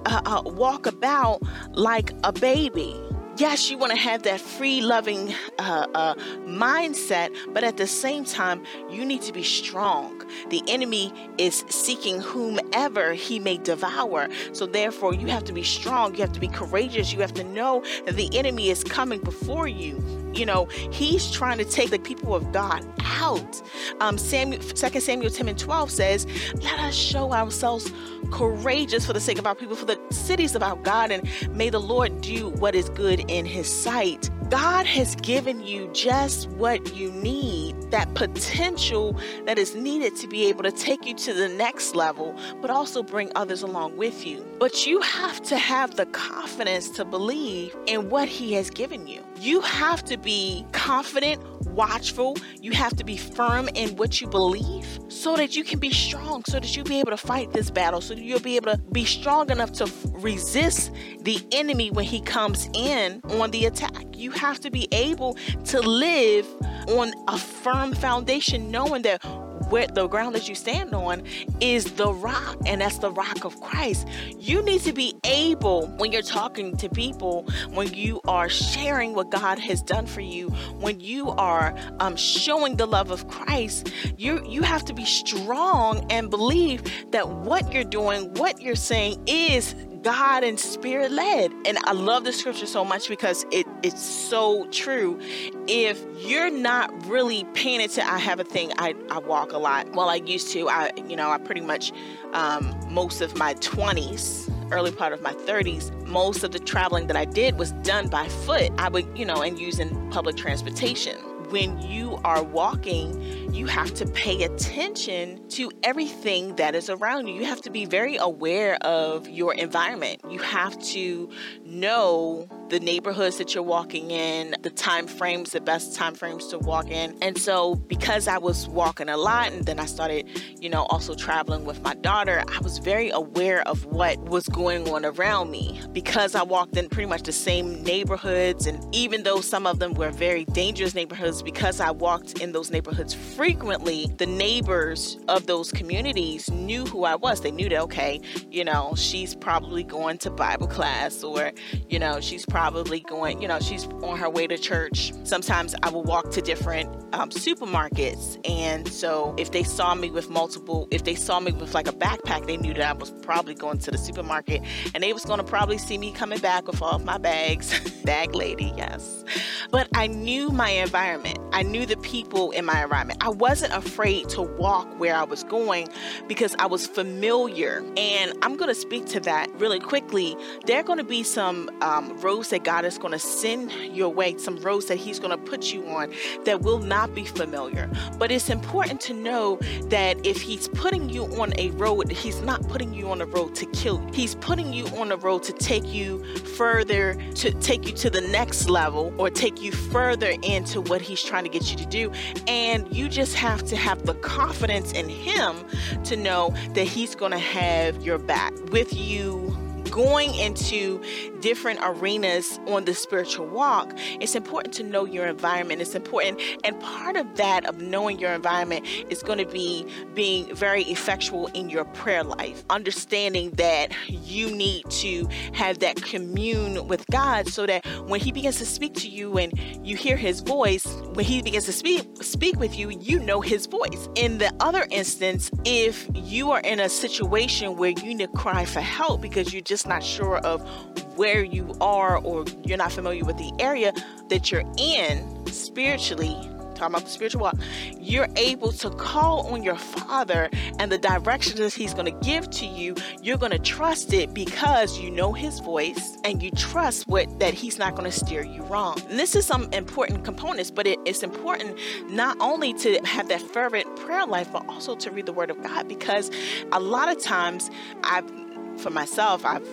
uh, 0.05 0.21
uh, 0.27 0.43
walk 0.45 0.87
about 0.87 1.41
like 1.73 2.13
a 2.23 2.33
baby 2.33 2.95
yes, 3.39 3.71
you 3.71 3.77
want 3.77 3.93
to 3.93 3.99
have 3.99 4.23
that 4.23 4.41
free 4.41 4.81
loving 4.81 5.29
mindset, 5.59 7.37
but 7.53 7.65
at 7.65 7.77
the 7.77 7.87
same 7.87 8.25
time, 8.25 8.63
you 8.91 9.05
need 9.05 9.21
to 9.21 9.33
be 9.33 9.43
strong. 9.43 10.16
The 10.49 10.63
enemy 10.69 11.13
is 11.39 11.65
seeking 11.69 12.21
whomever 12.21 13.13
he 13.15 13.39
may 13.39 13.59
devour. 13.59 14.29
So, 14.53 14.67
therefore, 14.67 15.15
you 15.15 15.27
have 15.29 15.45
to 15.45 15.53
be 15.53 15.63
strong. 15.63 16.15
You 16.15 16.21
have 16.21 16.33
to 16.33 16.41
be 16.41 16.49
courageous. 16.49 17.13
You 17.13 17.21
have 17.21 17.35
to 17.35 17.45
know 17.45 17.85
that 18.05 18.17
the 18.17 18.37
enemy 18.37 18.71
is 18.71 18.85
coming 18.85 19.21
before 19.21 19.69
you. 19.69 20.03
You 20.37 20.47
know, 20.47 20.67
he's 20.91 21.31
trying 21.31 21.59
to 21.59 21.65
take 21.65 21.91
the 21.91 21.99
people 21.99 22.35
of 22.35 22.53
God 22.53 22.85
out. 23.01 23.63
Um, 24.01 24.19
Samuel, 24.19 24.61
2 24.63 25.01
Samuel 25.01 25.31
10 25.31 25.49
and 25.49 25.59
12 25.59 25.91
says, 25.91 26.27
Let 26.63 26.79
us 26.79 26.95
show 26.95 27.33
ourselves 27.33 27.91
courageous 28.31 29.07
for 29.07 29.13
the 29.13 29.21
sake 29.21 29.39
of 29.39 29.47
our 29.47 29.55
people, 29.55 29.77
for 29.77 29.87
the 29.87 30.01
cities 30.11 30.55
of 30.55 30.63
our 30.63 30.77
God, 30.77 31.11
and 31.11 31.29
may 31.55 31.71
the 31.71 31.81
Lord 31.81 32.21
do 32.21 32.51
what 32.51 32.75
is 32.75 32.89
good 32.91 33.21
in 33.31 33.47
his 33.47 33.69
sight. 33.69 34.31
God 34.51 34.87
has 34.87 35.17
given 35.17 35.61
you 35.67 35.91
just 35.93 36.49
what 36.51 36.95
you 36.95 37.11
need, 37.11 37.91
that 37.91 38.15
potential 38.15 39.19
that 39.45 39.59
is 39.59 39.75
needed 39.75 40.15
to 40.17 40.29
be 40.29 40.47
able 40.47 40.63
to 40.63 40.71
take 40.71 41.05
you 41.05 41.15
to 41.15 41.35
the 41.35 41.49
next 41.49 41.97
level, 41.97 42.39
but 42.61 42.71
also 42.71 43.03
bring 43.03 43.33
others 43.35 43.63
along 43.63 43.97
with 43.97 44.25
you. 44.25 44.47
But 44.61 44.87
you 44.87 45.01
have 45.01 45.43
to 45.45 45.57
have 45.57 45.97
the 45.97 46.07
confidence 46.07 46.91
to 46.91 47.05
believe 47.05 47.77
in 47.87 48.09
what 48.09 48.29
He 48.29 48.53
has 48.53 48.71
given 48.71 49.09
you. 49.09 49.26
You 49.39 49.61
have 49.61 50.05
to 50.07 50.17
be 50.17 50.65
confident, 50.73 51.43
watchful. 51.67 52.37
You 52.61 52.73
have 52.73 52.97
to 52.97 53.05
be 53.05 53.17
firm 53.17 53.69
in 53.75 53.95
what 53.97 54.21
you 54.21 54.27
believe 54.27 54.99
so 55.09 55.37
that 55.37 55.55
you 55.55 55.63
can 55.63 55.79
be 55.79 55.91
strong, 55.91 56.43
so 56.49 56.59
that 56.59 56.75
you'll 56.75 56.87
be 56.87 57.01
able 57.01 57.11
to 57.11 57.17
fight 57.17 57.53
this 57.53 57.71
battle, 57.71 58.01
so 58.01 58.15
that 58.15 58.23
you'll 58.23 58.41
be 58.41 58.57
able 58.57 58.73
to 58.73 58.79
be 58.93 59.05
strong 59.05 59.51
enough 59.51 59.73
to 59.73 59.91
resist 60.13 60.91
the 61.21 61.39
enemy 61.53 61.91
when 61.91 62.05
he 62.05 62.21
comes 62.21 62.69
in 62.75 63.21
on 63.25 63.51
the 63.51 63.67
attack. 63.67 64.05
You 64.15 64.31
have 64.33 64.59
to 64.61 64.71
be 64.71 64.89
able 64.93 65.37
to 65.67 65.81
live 65.81 66.47
on 66.89 67.13
a 67.29 67.39
firm 67.39 67.95
foundation, 67.95 68.71
knowing 68.71 69.03
that 69.03 69.23
where 69.69 69.87
the 69.87 70.07
ground 70.07 70.35
that 70.35 70.49
you 70.49 70.55
stand 70.55 70.95
on 70.95 71.23
is 71.61 71.93
the 71.93 72.13
rock, 72.13 72.57
and 72.67 72.81
that's 72.81 72.99
the 72.99 73.11
rock 73.11 73.45
of 73.45 73.61
Christ. 73.61 74.07
You 74.39 74.63
need 74.63 74.83
to 74.83 74.93
be 74.93 75.15
able, 75.25 75.87
when 75.99 76.13
you're 76.13 76.23
talking 76.23 76.77
to 76.77 76.89
people, 76.89 77.47
when 77.71 77.93
you 77.93 78.21
are 78.27 78.49
sharing 78.49 79.15
what 79.15 79.31
God 79.31 79.59
has 79.59 79.83
done 79.83 80.07
for 80.07 80.21
you, 80.21 80.49
when 80.81 81.01
you 81.01 81.31
are 81.31 81.75
um, 82.01 82.17
showing 82.17 82.77
the 82.77 82.87
love 82.87 83.11
of 83.11 83.29
Christ, 83.29 83.91
you 84.17 84.45
you 84.47 84.63
have 84.63 84.85
to 84.87 84.95
be 84.95 85.05
strong 85.05 86.07
and 86.11 86.31
believe 86.31 86.83
that 87.11 87.29
what 87.29 87.73
you're 87.73 87.85
doing, 87.85 88.33
what 88.35 88.61
you're 88.61 88.75
saying 88.75 89.23
is 89.27 89.75
God 90.07 90.45
and 90.45 90.61
spirit 90.61 91.11
led. 91.11 91.53
And 91.65 91.79
I 91.83 91.91
love 91.91 92.23
the 92.23 92.33
scripture 92.33 92.67
so 92.67 92.85
much 92.85 93.09
because 93.09 93.45
it, 93.51 93.67
it's 93.83 94.01
so 94.01 94.69
true. 94.71 95.19
If 95.67 96.01
you're 96.19 96.49
not 96.49 96.93
really 97.07 97.43
paying 97.55 97.81
attention, 97.81 98.05
I 98.05 98.21
have 98.21 98.39
a 98.39 98.45
thing, 98.45 98.71
I, 98.79 98.95
I 99.11 99.19
walk 99.19 99.51
a 99.51 99.59
lot. 99.59 99.91
Well, 99.95 100.09
I 100.09 100.15
used 100.15 100.53
to, 100.53 100.69
I, 100.69 100.93
you 101.09 101.17
know, 101.17 101.33
I 101.33 101.39
pretty 101.39 101.61
much, 101.61 101.91
um, 102.35 102.73
most 102.89 103.21
of 103.21 103.37
my 103.37 103.55
20s, 103.55 104.49
early 104.71 104.93
part 104.93 105.13
of 105.13 105.23
my 105.23 105.33
30s, 105.33 105.91
most 106.07 106.45
of 106.45 106.53
the 106.53 106.61
traveling 106.61 107.09
that 107.09 107.17
I 107.17 107.25
did 107.25 107.59
was 107.59 107.73
done 107.83 108.07
by 108.07 108.29
foot. 108.29 108.71
I 108.79 108.89
would, 108.89 109.09
you 109.19 109.25
know, 109.25 109.43
and 109.43 109.59
using 109.59 110.09
public 110.13 110.37
transportation 110.37 111.19
when 111.51 111.81
you 111.81 112.19
are 112.25 112.43
walking, 112.43 113.55
you 113.55 113.67
have 113.67 113.95
to 113.95 114.07
pay 114.07 114.43
attention 114.43 115.47
to 115.49 115.71
everything 115.83 116.57
that 116.57 116.75
is 116.75 116.91
around 116.91 117.29
you. 117.29 117.35
You 117.35 117.45
have 117.45 117.63
to 117.63 117.71
be 117.71 117.85
very 117.85 118.17
aware 118.17 118.77
of 118.83 119.29
your 119.29 119.55
environment. 119.55 120.21
You 120.29 120.39
have 120.41 120.79
to 120.87 121.31
know 121.65 122.49
the 122.69 122.81
neighborhoods 122.81 123.39
that 123.39 123.55
you're 123.55 123.63
walking 123.63 124.11
in, 124.11 124.55
the 124.63 124.71
time 124.71 125.07
frames, 125.07 125.53
the 125.53 125.61
best 125.61 125.95
time 125.95 126.15
frames 126.15 126.49
to 126.49 126.59
walk 126.59 126.91
in. 126.91 127.17
And 127.23 127.39
so 127.39 127.77
because 127.77 128.27
I 128.27 128.39
was 128.39 128.69
walking 128.69 129.09
a 129.09 129.17
lot 129.17 129.53
and 129.53 129.65
then 129.65 129.79
I 129.79 129.87
started, 129.87 130.29
you 130.61 130.69
know, 130.69 130.83
also 130.85 131.15
traveling 131.15 131.65
with 131.65 131.83
my 131.83 131.95
daughter, 131.95 132.43
I 132.49 132.61
was 132.61 132.79
very 132.79 133.11
aware 133.11 133.67
of 133.69 133.85
what 133.87 134.19
was 134.25 134.49
going 134.49 134.89
on 134.89 135.05
around 135.05 135.51
me 135.51 135.81
because 135.93 136.35
I 136.35 136.43
walked 136.43 136.77
in 136.77 136.89
pretty 136.89 137.09
much 137.09 137.23
the 137.23 137.33
same 137.33 137.83
neighborhoods 137.83 138.67
and 138.67 138.83
even 138.95 139.23
though 139.23 139.41
some 139.41 139.67
of 139.67 139.79
them 139.79 139.95
were 139.95 140.11
very 140.11 140.45
dangerous 140.47 140.95
neighborhoods 140.95 141.43
because 141.43 141.81
I 141.81 141.91
walked 141.91 142.41
in 142.41 142.53
those 142.53 142.71
neighborhoods 142.71 143.15
frequently, 143.15 144.07
the 144.17 144.27
neighbors 144.27 145.19
of 145.29 145.47
those 145.47 145.71
communities 145.71 146.51
knew 146.51 146.85
who 146.85 147.05
I 147.05 147.15
was. 147.15 147.43
They 147.43 147.51
knew 147.51 147.69
that 147.69 147.81
okay, 147.83 148.21
you 148.51 148.65
know, 148.65 148.95
she's 148.97 149.35
probably 149.35 149.85
going 149.85 150.19
to 150.19 150.31
Bible 150.31 150.67
class 150.67 151.23
or, 151.23 151.53
you 151.89 151.99
know, 151.99 152.21
she's 152.21 152.45
probably 152.57 153.01
going, 153.01 153.43
you 153.43 153.47
know, 153.47 153.61
she's 153.61 153.87
on 154.03 154.17
her 154.17 154.31
way 154.31 154.47
to 154.47 154.57
church. 154.57 155.13
Sometimes 155.25 155.75
I 155.83 155.91
will 155.91 156.05
walk 156.05 156.31
to 156.31 156.41
different 156.41 156.89
um, 157.13 157.29
supermarkets. 157.29 158.41
And 158.49 158.89
so 158.91 159.35
if 159.37 159.53
they 159.53 159.63
saw 159.63 159.95
me 159.95 160.11
with 160.11 160.31
multiple, 160.31 160.89
if 160.91 161.05
they 161.05 161.17
saw 161.17 161.39
me 161.39 161.53
with 161.53 161.75
like 161.75 161.87
a 161.87 161.93
backpack, 161.93 162.47
they 162.47 162.57
knew 162.57 162.73
that 162.73 162.89
I 162.89 162.95
was 162.95 163.11
probably 163.11 163.55
going 163.55 163.77
to 163.81 163.91
the 163.91 163.99
supermarket 163.99 164.63
and 164.95 165.03
they 165.03 165.13
was 165.13 165.27
going 165.27 165.37
to 165.37 165.45
probably 165.45 165.77
see 165.77 165.99
me 165.99 166.13
coming 166.13 166.39
back 166.39 166.67
with 166.67 166.81
all 166.81 166.95
of 166.95 167.05
my 167.05 167.19
bags. 167.19 167.79
Bag 168.07 168.37
lady, 168.37 168.73
yes. 168.77 169.25
But 169.73 169.89
I 169.95 170.07
knew 170.07 170.51
my 170.51 170.71
environment. 170.71 171.41
I 171.53 171.65
knew 171.65 171.87
the 171.87 171.97
people 171.97 172.53
in 172.53 172.65
my 172.65 172.85
environment. 172.85 173.23
I 173.23 173.31
wasn't 173.31 173.73
afraid 173.73 174.29
to 174.31 174.43
walk 174.43 174.87
where 175.01 175.15
I 175.15 175.25
was 175.25 175.43
going 175.43 175.89
because 176.29 176.55
I 176.61 176.67
was 176.67 176.87
familiar. 176.87 177.85
And 177.97 178.33
I'm 178.43 178.57
going 178.57 178.69
to 178.69 178.77
speak 178.77 179.07
to 179.07 179.21
that 179.21 179.53
really 179.59 179.81
quickly. 179.81 180.37
There 180.67 180.79
are 180.79 180.85
going 180.85 180.99
to 180.99 181.05
be 181.05 181.25
some 181.25 181.69
um, 181.81 182.17
roads 182.47 182.51
that 182.51 182.65
God 182.65 182.85
is 182.85 182.99
going 182.99 183.13
to 183.13 183.19
send 183.19 183.73
your 183.95 184.09
way, 184.09 184.37
some 184.39 184.59
roads 184.59 184.87
that 184.87 184.99
He's 184.99 185.19
going 185.19 185.31
to 185.31 185.39
put 185.51 185.73
you 185.73 185.87
on 185.89 186.13
that 186.45 186.63
will 186.63 186.79
not 186.79 187.15
be 187.15 187.25
familiar. 187.25 187.91
But 188.19 188.31
it's 188.31 188.51
important 188.51 189.01
to 189.03 189.15
know 189.15 189.59
that 189.89 190.25
if 190.25 190.41
He's 190.41 190.69
putting 190.69 191.09
you 191.09 191.25
on 191.41 191.53
a 191.59 191.71
road, 191.71 192.11
He's 192.11 192.41
not 192.43 192.63
putting 192.69 192.95
you 192.95 193.11
on 193.11 193.21
a 193.21 193.27
road 193.27 193.55
to 193.57 193.67
kill 193.67 194.01
you. 194.01 194.11
He's 194.13 194.35
putting 194.37 194.73
you 194.73 194.87
on 194.99 195.13
a 195.13 195.17
road 195.17 195.43
to 195.45 195.53
take 195.53 195.87
you 195.93 196.23
further, 196.57 197.15
to 197.37 197.53
take 197.61 197.87
you 197.87 197.93
to 197.95 198.11
the 198.11 198.21
next 198.21 198.69
level, 198.69 199.13
or 199.19 199.31
take 199.31 199.61
you 199.61 199.73
further 199.73 200.33
into 200.43 200.81
what 200.81 201.01
He's 201.01 201.23
trying 201.23 201.45
to 201.45 201.51
get 201.51 201.71
you 201.71 201.77
to 201.79 201.87
do. 201.87 202.13
And 202.47 202.87
you 202.95 203.09
just 203.09 203.35
have 203.35 203.65
to 203.65 203.77
have 203.77 204.07
the 204.07 204.15
confidence 204.15 204.93
in 204.93 205.09
Him 205.09 205.57
to 206.05 206.17
know 206.17 206.55
that 206.75 206.87
He's 206.87 207.15
going 207.15 207.33
to 207.33 207.39
have 207.39 208.03
your 208.03 208.19
back 208.19 208.53
with 208.71 208.95
you 208.95 209.57
going 209.97 210.35
into 210.35 211.03
different 211.47 211.79
arenas 211.81 212.59
on 212.67 212.85
the 212.87 212.93
spiritual 212.93 213.47
walk, 213.47 213.93
it's 214.21 214.35
important 214.35 214.75
to 214.75 214.83
know 214.83 215.05
your 215.05 215.27
environment. 215.29 215.81
It's 215.81 215.95
important. 215.95 216.41
And 216.65 216.79
part 216.81 217.15
of 217.15 217.37
that, 217.37 217.65
of 217.67 217.81
knowing 217.81 218.19
your 218.19 218.33
environment, 218.33 218.85
is 219.11 219.23
going 219.23 219.39
to 219.39 219.47
be 219.47 219.87
being 220.13 220.53
very 220.57 220.83
effectual 220.83 221.47
in 221.55 221.71
your 221.71 221.85
prayer 221.85 222.25
life, 222.25 222.65
understanding 222.69 223.53
that 223.53 223.93
you 224.09 224.51
need 224.51 224.91
to 224.91 225.29
have 225.53 225.79
that 225.79 226.03
commune 226.03 226.89
with 226.89 227.07
God 227.13 227.47
so 227.47 227.65
that 227.65 227.87
when 228.09 228.19
He 228.19 228.33
begins 228.33 228.59
to 228.59 228.67
speak 228.67 228.95
to 228.95 229.09
you 229.09 229.39
and 229.39 229.57
you 229.87 229.97
hear 229.97 230.17
His 230.17 230.41
voice, 230.41 230.85
when 231.15 231.25
He 231.25 231.43
begins 231.43 231.67
to 231.67 231.73
speak, 231.73 232.09
speak 232.25 232.59
with 232.59 232.77
you, 232.77 232.91
you 232.91 233.21
know 233.21 233.41
His 233.41 233.67
voice. 233.67 234.09
In 234.17 234.39
the 234.39 234.53
other 234.59 234.85
instance, 234.91 235.53
if 235.65 236.11
you 236.13 236.51
are 236.51 236.61
in 236.63 236.81
a 236.81 236.89
situation 236.89 237.77
where 237.77 237.91
you 237.91 238.17
need 238.17 238.19
to 238.19 238.37
cry 238.37 238.65
for 238.65 238.81
help 238.81 239.21
because 239.21 239.53
you're 239.53 239.63
just 239.63 239.87
not 239.87 240.03
sure 240.03 240.39
of 240.39 240.69
where 241.17 241.43
you 241.43 241.75
are 241.81 242.19
or 242.19 242.45
you're 242.65 242.79
not 242.79 242.93
familiar 242.93 243.25
with 243.25 243.37
the 243.39 243.53
area 243.59 243.93
that 244.29 244.51
you're 244.51 244.65
in 244.79 245.47
spiritually 245.47 246.37
talking 246.77 246.95
about 246.95 247.05
the 247.05 247.11
spiritual 247.11 247.41
walk, 247.41 247.57
you're 247.99 248.29
able 248.37 248.71
to 248.71 248.91
call 248.91 249.47
on 249.53 249.63
your 249.63 249.77
father 249.77 250.49
and 250.79 250.93
the 250.93 250.99
directions 250.99 251.59
that 251.59 251.73
he's 251.73 251.95
going 251.95 252.07
to 252.07 252.27
give 252.27 252.49
to 252.51 252.67
you. 252.67 252.95
You're 253.23 253.39
going 253.39 253.53
to 253.53 253.59
trust 253.59 254.13
it 254.13 254.33
because 254.35 254.99
you 254.99 255.11
know 255.11 255.33
his 255.33 255.61
voice 255.61 256.19
and 256.25 256.43
you 256.43 256.51
trust 256.51 257.09
what 257.09 257.41
that 257.41 257.55
he's 257.55 257.79
not 257.79 257.95
going 257.95 258.11
to 258.11 258.17
steer 258.17 258.45
you 258.45 258.63
wrong. 258.65 259.01
And 259.09 259.19
this 259.19 259.35
is 259.35 259.45
some 259.45 259.73
important 259.73 260.25
components, 260.25 260.71
but 260.71 260.87
it, 260.87 260.99
it's 261.05 261.23
important 261.23 261.79
not 262.09 262.37
only 262.41 262.75
to 262.75 263.01
have 263.05 263.29
that 263.29 263.41
fervent 263.41 263.97
prayer 263.97 264.27
life, 264.27 264.53
but 264.53 264.67
also 264.69 264.95
to 264.97 265.11
read 265.11 265.27
the 265.27 265.33
word 265.33 265.51
of 265.51 265.61
God 265.63 265.89
because 265.89 266.31
a 266.73 266.81
lot 266.81 267.09
of 267.09 267.21
times 267.23 267.71
I've 268.05 268.31
for 268.79 268.91
myself, 268.91 269.47
I've 269.47 269.67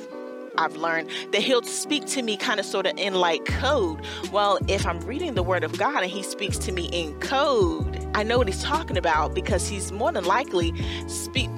I've 0.57 0.75
learned 0.75 1.09
that 1.31 1.41
he'll 1.41 1.63
speak 1.63 2.05
to 2.07 2.21
me 2.21 2.37
kind 2.37 2.59
of 2.59 2.65
sort 2.65 2.85
of 2.85 2.97
in 2.97 3.15
like 3.15 3.45
code. 3.45 4.01
Well, 4.31 4.59
if 4.67 4.85
I'm 4.85 4.99
reading 5.01 5.35
the 5.35 5.43
word 5.43 5.63
of 5.63 5.77
God 5.77 6.03
and 6.03 6.11
he 6.11 6.23
speaks 6.23 6.57
to 6.59 6.71
me 6.71 6.89
in 6.91 7.19
code, 7.19 7.99
I 8.13 8.23
know 8.23 8.37
what 8.37 8.47
he's 8.47 8.63
talking 8.63 8.97
about 8.97 9.33
because 9.33 9.67
he's 9.67 9.91
more 9.91 10.11
than 10.11 10.25
likely 10.25 10.73
speak 11.07 11.49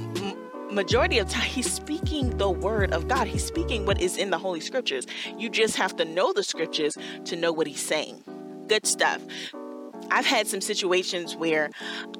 majority 0.75 1.18
of 1.20 1.30
time 1.30 1.46
he's 1.46 1.72
speaking 1.72 2.38
the 2.38 2.50
word 2.50 2.92
of 2.94 3.08
God. 3.08 3.28
He's 3.28 3.46
speaking 3.46 3.86
what 3.86 4.02
is 4.02 4.18
in 4.18 4.30
the 4.30 4.38
holy 4.38 4.60
scriptures. 4.60 5.08
You 5.38 5.50
just 5.50 5.78
have 5.78 5.96
to 5.96 6.06
know 6.06 6.34
the 6.34 6.44
scriptures 6.44 6.98
to 7.25 7.36
know 7.38 7.54
what 7.54 7.66
he's 7.66 7.82
saying. 7.82 8.22
Good 8.68 8.86
stuff. 8.86 9.22
I've 10.12 10.25
had 10.25 10.48
some 10.48 10.62
situations 10.62 11.36
where 11.36 11.72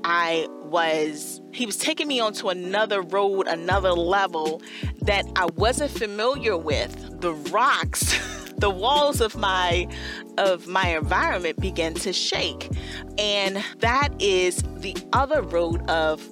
I 0.04 0.48
was, 0.64 1.42
he 1.52 1.66
was 1.66 1.78
taking 1.78 2.08
me 2.08 2.20
onto 2.20 2.50
another 2.50 3.02
road, 3.02 3.48
another 3.48 3.92
level 3.92 4.62
that 5.06 5.26
I 5.36 5.46
wasn't 5.56 5.92
familiar 5.92 6.58
with. 6.58 7.22
The 7.22 7.34
rocks, 7.34 8.20
the 8.58 8.70
walls 8.70 9.22
of 9.22 9.36
my 9.36 9.88
of 10.38 10.68
my 10.68 10.90
environment 10.90 11.60
began 11.60 11.94
to 11.96 12.12
shake. 12.12 12.70
And 13.18 13.64
that 13.80 14.10
is 14.20 14.64
the 14.78 14.96
other 15.14 15.42
road 15.42 15.90
of 15.90 16.28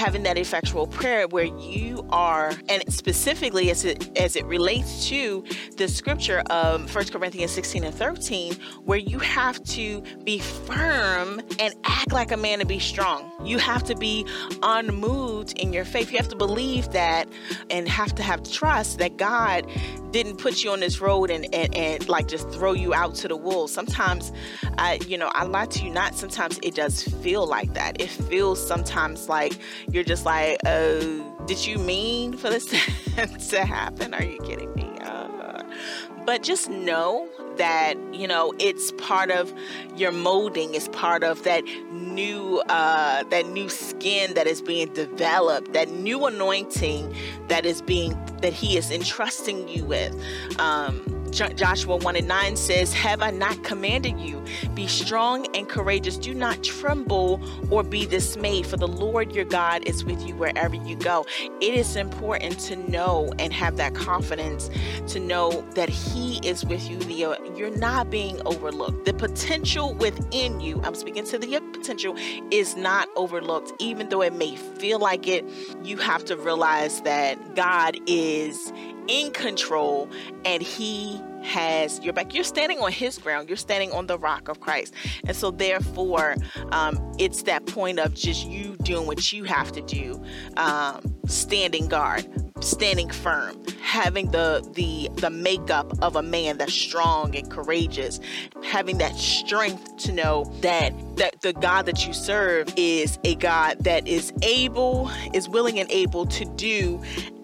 having 0.00 0.22
that 0.22 0.38
effectual 0.38 0.86
prayer 0.86 1.28
where 1.28 1.44
you 1.44 2.02
are 2.08 2.54
and 2.70 2.82
specifically 2.90 3.70
as 3.70 3.84
it 3.84 4.16
as 4.16 4.34
it 4.34 4.46
relates 4.46 5.06
to 5.06 5.44
the 5.76 5.86
scripture 5.86 6.42
of 6.48 6.92
1 6.94 7.08
Corinthians 7.08 7.50
16 7.50 7.84
and 7.84 7.94
13 7.94 8.54
where 8.84 8.98
you 8.98 9.18
have 9.18 9.62
to 9.64 10.00
be 10.24 10.38
firm 10.38 11.42
and 11.58 11.74
act 11.84 12.12
like 12.12 12.32
a 12.32 12.36
man 12.38 12.60
and 12.60 12.68
be 12.68 12.78
strong. 12.78 13.30
You 13.44 13.58
have 13.58 13.84
to 13.84 13.94
be 13.94 14.24
unmoved 14.62 15.58
in 15.58 15.70
your 15.70 15.84
faith. 15.84 16.10
You 16.10 16.16
have 16.16 16.28
to 16.28 16.36
believe 16.36 16.90
that 16.92 17.28
and 17.68 17.86
have 17.86 18.14
to 18.14 18.22
have 18.22 18.42
trust 18.50 19.00
that 19.00 19.18
God 19.18 19.66
didn't 20.12 20.38
put 20.38 20.64
you 20.64 20.70
on 20.70 20.80
this 20.80 21.00
road 21.00 21.30
and, 21.30 21.44
and, 21.54 21.74
and 21.76 22.08
like 22.08 22.26
just 22.26 22.48
throw 22.50 22.72
you 22.72 22.94
out 22.94 23.14
to 23.16 23.28
the 23.28 23.36
wolves. 23.36 23.70
Sometimes 23.70 24.32
I 24.78 24.98
you 25.06 25.18
know, 25.18 25.30
I 25.34 25.44
lie 25.44 25.66
to 25.66 25.84
you 25.84 25.90
not 25.90 26.14
sometimes 26.14 26.58
it 26.62 26.74
does 26.74 27.02
feel 27.02 27.46
like 27.46 27.74
that. 27.74 28.00
It 28.00 28.08
feels 28.08 28.66
sometimes 28.66 29.28
like 29.28 29.58
you're 29.92 30.04
just 30.04 30.24
like, 30.24 30.58
oh, 30.66 31.44
did 31.46 31.66
you 31.66 31.78
mean 31.78 32.36
for 32.36 32.50
this 32.50 32.66
to 33.50 33.64
happen? 33.64 34.14
Are 34.14 34.22
you 34.22 34.38
kidding 34.42 34.72
me? 34.74 34.88
Uh, 35.00 35.62
but 36.24 36.42
just 36.42 36.68
know 36.70 37.28
that 37.56 37.94
you 38.12 38.26
know 38.26 38.54
it's 38.58 38.92
part 38.92 39.30
of 39.30 39.52
your 39.96 40.12
molding 40.12 40.74
it's 40.74 40.88
part 40.88 41.24
of 41.24 41.42
that 41.42 41.64
new 41.90 42.62
uh 42.68 43.22
that 43.24 43.46
new 43.48 43.68
skin 43.68 44.32
that 44.34 44.46
is 44.46 44.62
being 44.62 44.90
developed 44.94 45.72
that 45.72 45.90
new 45.90 46.24
anointing 46.24 47.14
that 47.48 47.66
is 47.66 47.82
being 47.82 48.16
that 48.40 48.52
he 48.52 48.76
is 48.76 48.90
entrusting 48.90 49.68
you 49.68 49.84
with 49.84 50.14
um 50.58 51.19
Joshua 51.30 51.96
1 51.96 52.16
and 52.16 52.28
9 52.28 52.56
says, 52.56 52.92
Have 52.92 53.22
I 53.22 53.30
not 53.30 53.62
commanded 53.64 54.18
you? 54.18 54.42
Be 54.74 54.86
strong 54.86 55.46
and 55.54 55.68
courageous. 55.68 56.16
Do 56.16 56.34
not 56.34 56.62
tremble 56.62 57.40
or 57.70 57.82
be 57.82 58.06
dismayed, 58.06 58.66
for 58.66 58.76
the 58.76 58.88
Lord 58.88 59.34
your 59.34 59.44
God 59.44 59.84
is 59.86 60.04
with 60.04 60.20
you 60.26 60.34
wherever 60.34 60.74
you 60.74 60.96
go. 60.96 61.26
It 61.60 61.74
is 61.74 61.96
important 61.96 62.58
to 62.60 62.76
know 62.90 63.32
and 63.38 63.52
have 63.52 63.76
that 63.76 63.94
confidence 63.94 64.70
to 65.08 65.20
know 65.20 65.64
that 65.74 65.88
He 65.88 66.38
is 66.46 66.64
with 66.64 66.88
you. 66.90 66.98
Leo. 66.98 67.32
Uh, 67.32 67.36
you're 67.56 67.76
not 67.76 68.10
being 68.10 68.40
overlooked. 68.46 69.04
The 69.04 69.14
potential 69.14 69.94
within 69.94 70.60
you, 70.60 70.80
I'm 70.82 70.94
speaking 70.94 71.24
to 71.24 71.38
the 71.38 71.56
uh, 71.56 71.60
potential, 71.72 72.14
is 72.50 72.76
not 72.76 73.08
overlooked. 73.16 73.72
Even 73.78 74.08
though 74.08 74.22
it 74.22 74.34
may 74.34 74.56
feel 74.56 74.98
like 74.98 75.26
it, 75.26 75.44
you 75.82 75.96
have 75.98 76.24
to 76.26 76.36
realize 76.36 77.00
that 77.02 77.54
God 77.54 77.96
is 78.06 78.72
in 79.08 79.32
control 79.32 80.08
and 80.44 80.62
he 80.62 81.20
has 81.42 82.00
your 82.00 82.12
back. 82.12 82.34
You're 82.34 82.44
standing 82.44 82.80
on 82.80 82.92
his 82.92 83.18
ground. 83.18 83.48
You're 83.48 83.56
standing 83.56 83.92
on 83.92 84.06
the 84.06 84.18
rock 84.18 84.48
of 84.48 84.60
Christ. 84.60 84.94
And 85.26 85.36
so 85.36 85.50
therefore, 85.50 86.36
um, 86.72 86.98
it's 87.18 87.42
that 87.42 87.66
point 87.66 87.98
of 87.98 88.14
just 88.14 88.46
you 88.46 88.76
doing 88.82 89.06
what 89.06 89.32
you 89.32 89.44
have 89.44 89.72
to 89.72 89.80
do, 89.82 90.22
um, 90.56 91.14
standing 91.26 91.88
guard, 91.88 92.26
standing 92.62 93.10
firm, 93.10 93.56
having 93.82 94.30
the 94.30 94.66
the 94.74 95.08
the 95.20 95.30
makeup 95.30 95.92
of 96.02 96.16
a 96.16 96.22
man 96.22 96.58
that's 96.58 96.74
strong 96.74 97.34
and 97.34 97.50
courageous, 97.50 98.20
having 98.62 98.98
that 98.98 99.16
strength 99.16 99.96
to 99.98 100.12
know 100.12 100.44
that 100.60 100.92
that 101.16 101.40
the 101.40 101.52
God 101.52 101.86
that 101.86 102.06
you 102.06 102.12
serve 102.12 102.72
is 102.76 103.18
a 103.24 103.34
God 103.36 103.78
that 103.84 104.06
is 104.06 104.32
able, 104.42 105.10
is 105.34 105.48
willing 105.48 105.78
and 105.78 105.90
able 105.90 106.26
to 106.26 106.44
do 106.56 107.00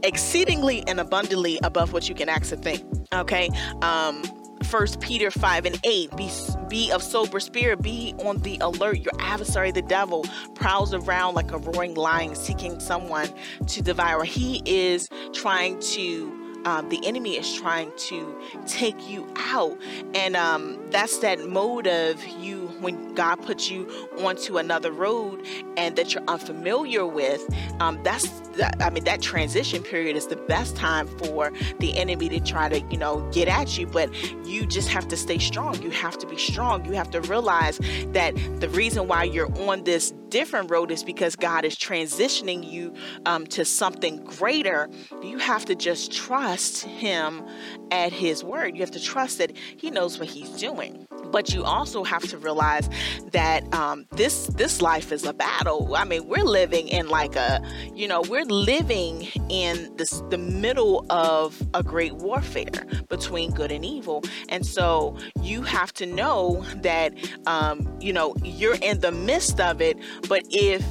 exceedingly 0.06 0.86
and 0.86 1.00
abundantly 1.00 1.58
above 1.62 1.92
what 1.92 2.08
you 2.08 2.14
can 2.14 2.28
ask 2.28 2.54
think. 2.56 2.82
Okay. 3.12 3.50
Um, 3.82 4.22
First 4.62 5.00
Peter 5.00 5.30
5 5.30 5.66
and 5.66 5.80
8. 5.84 6.16
Be, 6.16 6.30
be 6.68 6.90
of 6.90 7.02
sober 7.02 7.40
spirit, 7.40 7.82
be 7.82 8.14
on 8.24 8.38
the 8.38 8.58
alert. 8.60 8.98
Your 8.98 9.12
adversary, 9.20 9.70
the 9.70 9.82
devil, 9.82 10.24
prowls 10.54 10.94
around 10.94 11.34
like 11.34 11.52
a 11.52 11.58
roaring 11.58 11.94
lion 11.94 12.34
seeking 12.34 12.80
someone 12.80 13.28
to 13.66 13.82
devour. 13.82 14.24
He 14.24 14.62
is 14.64 15.08
trying 15.32 15.78
to 15.80 16.46
um, 16.66 16.88
the 16.88 16.98
enemy 17.06 17.36
is 17.36 17.54
trying 17.54 17.92
to 17.96 18.36
take 18.66 19.08
you 19.08 19.32
out. 19.36 19.80
And 20.14 20.34
um, 20.34 20.84
that's 20.90 21.18
that 21.20 21.38
of 21.86 22.26
you 22.26 22.66
when 22.80 23.14
God 23.14 23.36
puts 23.36 23.70
you 23.70 23.88
onto 24.20 24.58
another 24.58 24.90
road 24.90 25.44
and 25.76 25.96
that 25.96 26.14
you're 26.14 26.24
unfamiliar 26.28 27.06
with. 27.06 27.44
Um, 27.80 28.00
that's, 28.02 28.28
that, 28.56 28.76
I 28.80 28.90
mean, 28.90 29.04
that 29.04 29.22
transition 29.22 29.82
period 29.82 30.16
is 30.16 30.26
the 30.26 30.36
best 30.36 30.76
time 30.76 31.06
for 31.06 31.52
the 31.78 31.96
enemy 31.96 32.28
to 32.30 32.40
try 32.40 32.68
to, 32.68 32.80
you 32.90 32.98
know, 32.98 33.28
get 33.32 33.48
at 33.48 33.78
you. 33.78 33.86
But 33.86 34.12
you 34.46 34.66
just 34.66 34.88
have 34.88 35.08
to 35.08 35.16
stay 35.16 35.38
strong. 35.38 35.80
You 35.82 35.90
have 35.90 36.18
to 36.18 36.26
be 36.26 36.36
strong. 36.36 36.84
You 36.84 36.92
have 36.92 37.10
to 37.10 37.20
realize 37.22 37.78
that 38.08 38.34
the 38.60 38.68
reason 38.70 39.08
why 39.08 39.24
you're 39.24 39.52
on 39.68 39.84
this 39.84 40.12
different 40.28 40.70
road 40.70 40.90
is 40.90 41.02
because 41.04 41.36
God 41.36 41.64
is 41.64 41.76
transitioning 41.76 42.68
you 42.70 42.92
um, 43.26 43.46
to 43.48 43.64
something 43.64 44.24
greater. 44.24 44.88
You 45.22 45.38
have 45.38 45.64
to 45.66 45.74
just 45.74 46.12
trust 46.12 46.84
Him 46.84 47.42
at 47.90 48.12
His 48.12 48.42
word. 48.42 48.74
You 48.74 48.80
have 48.80 48.90
to 48.92 49.02
trust 49.02 49.38
that 49.38 49.56
He 49.56 49.90
knows 49.90 50.18
what 50.18 50.28
He's 50.28 50.50
doing. 50.50 51.06
But 51.36 51.52
you 51.52 51.64
also 51.64 52.02
have 52.02 52.22
to 52.28 52.38
realize 52.38 52.88
that 53.32 53.62
um, 53.74 54.06
this 54.12 54.46
this 54.46 54.80
life 54.80 55.12
is 55.12 55.22
a 55.26 55.34
battle. 55.34 55.94
I 55.94 56.06
mean, 56.06 56.26
we're 56.26 56.50
living 56.62 56.88
in 56.88 57.10
like 57.10 57.36
a, 57.36 57.60
you 57.94 58.08
know, 58.08 58.22
we're 58.22 58.46
living 58.46 59.28
in 59.50 59.94
this 59.98 60.22
the 60.30 60.38
middle 60.38 61.04
of 61.10 61.62
a 61.74 61.82
great 61.82 62.14
warfare 62.14 62.86
between 63.10 63.50
good 63.50 63.70
and 63.70 63.84
evil, 63.84 64.24
and 64.48 64.64
so 64.64 65.14
you 65.42 65.60
have 65.60 65.92
to 66.00 66.06
know 66.06 66.64
that, 66.76 67.12
um, 67.46 67.86
you 68.00 68.14
know, 68.14 68.34
you're 68.42 68.78
in 68.80 69.00
the 69.00 69.12
midst 69.12 69.60
of 69.60 69.82
it, 69.82 69.98
but 70.30 70.42
if 70.48 70.82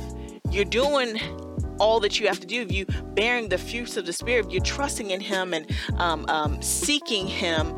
you're 0.51 0.63
doing 0.63 1.19
all 1.79 1.99
that 2.01 2.19
you 2.19 2.27
have 2.27 2.39
to 2.39 2.47
do, 2.47 2.61
if 2.61 2.71
you 2.71 2.85
bearing 3.15 3.49
the 3.49 3.57
fruits 3.57 3.97
of 3.97 4.05
the 4.05 4.13
Spirit, 4.13 4.45
if 4.45 4.51
you're 4.51 4.63
trusting 4.63 5.09
in 5.09 5.21
Him 5.21 5.55
and 5.55 5.65
um, 5.97 6.23
um, 6.27 6.61
seeking 6.61 7.25
Him 7.25 7.75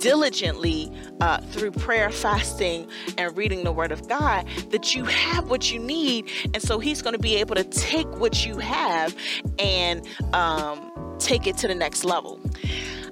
diligently 0.00 0.90
uh, 1.20 1.38
through 1.52 1.70
prayer, 1.70 2.10
fasting, 2.10 2.88
and 3.16 3.36
reading 3.36 3.64
the 3.64 3.72
Word 3.72 3.92
of 3.92 4.08
God, 4.08 4.46
that 4.70 4.94
you 4.94 5.04
have 5.04 5.48
what 5.48 5.70
you 5.70 5.78
need. 5.78 6.28
And 6.52 6.62
so 6.62 6.78
He's 6.78 7.02
going 7.02 7.14
to 7.14 7.20
be 7.20 7.36
able 7.36 7.54
to 7.54 7.64
take 7.64 8.08
what 8.18 8.44
you 8.44 8.58
have 8.58 9.14
and 9.58 10.06
um, 10.32 10.90
take 11.18 11.46
it 11.46 11.56
to 11.58 11.68
the 11.68 11.74
next 11.74 12.04
level. 12.04 12.40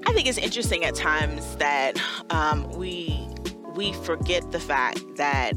I 0.06 0.12
think 0.12 0.26
it's 0.26 0.38
interesting 0.38 0.84
at 0.84 0.94
times 0.94 1.56
that 1.56 2.00
um, 2.30 2.70
we 2.72 3.28
we 3.74 3.92
forget 3.92 4.50
the 4.50 4.58
fact 4.58 5.00
that 5.16 5.52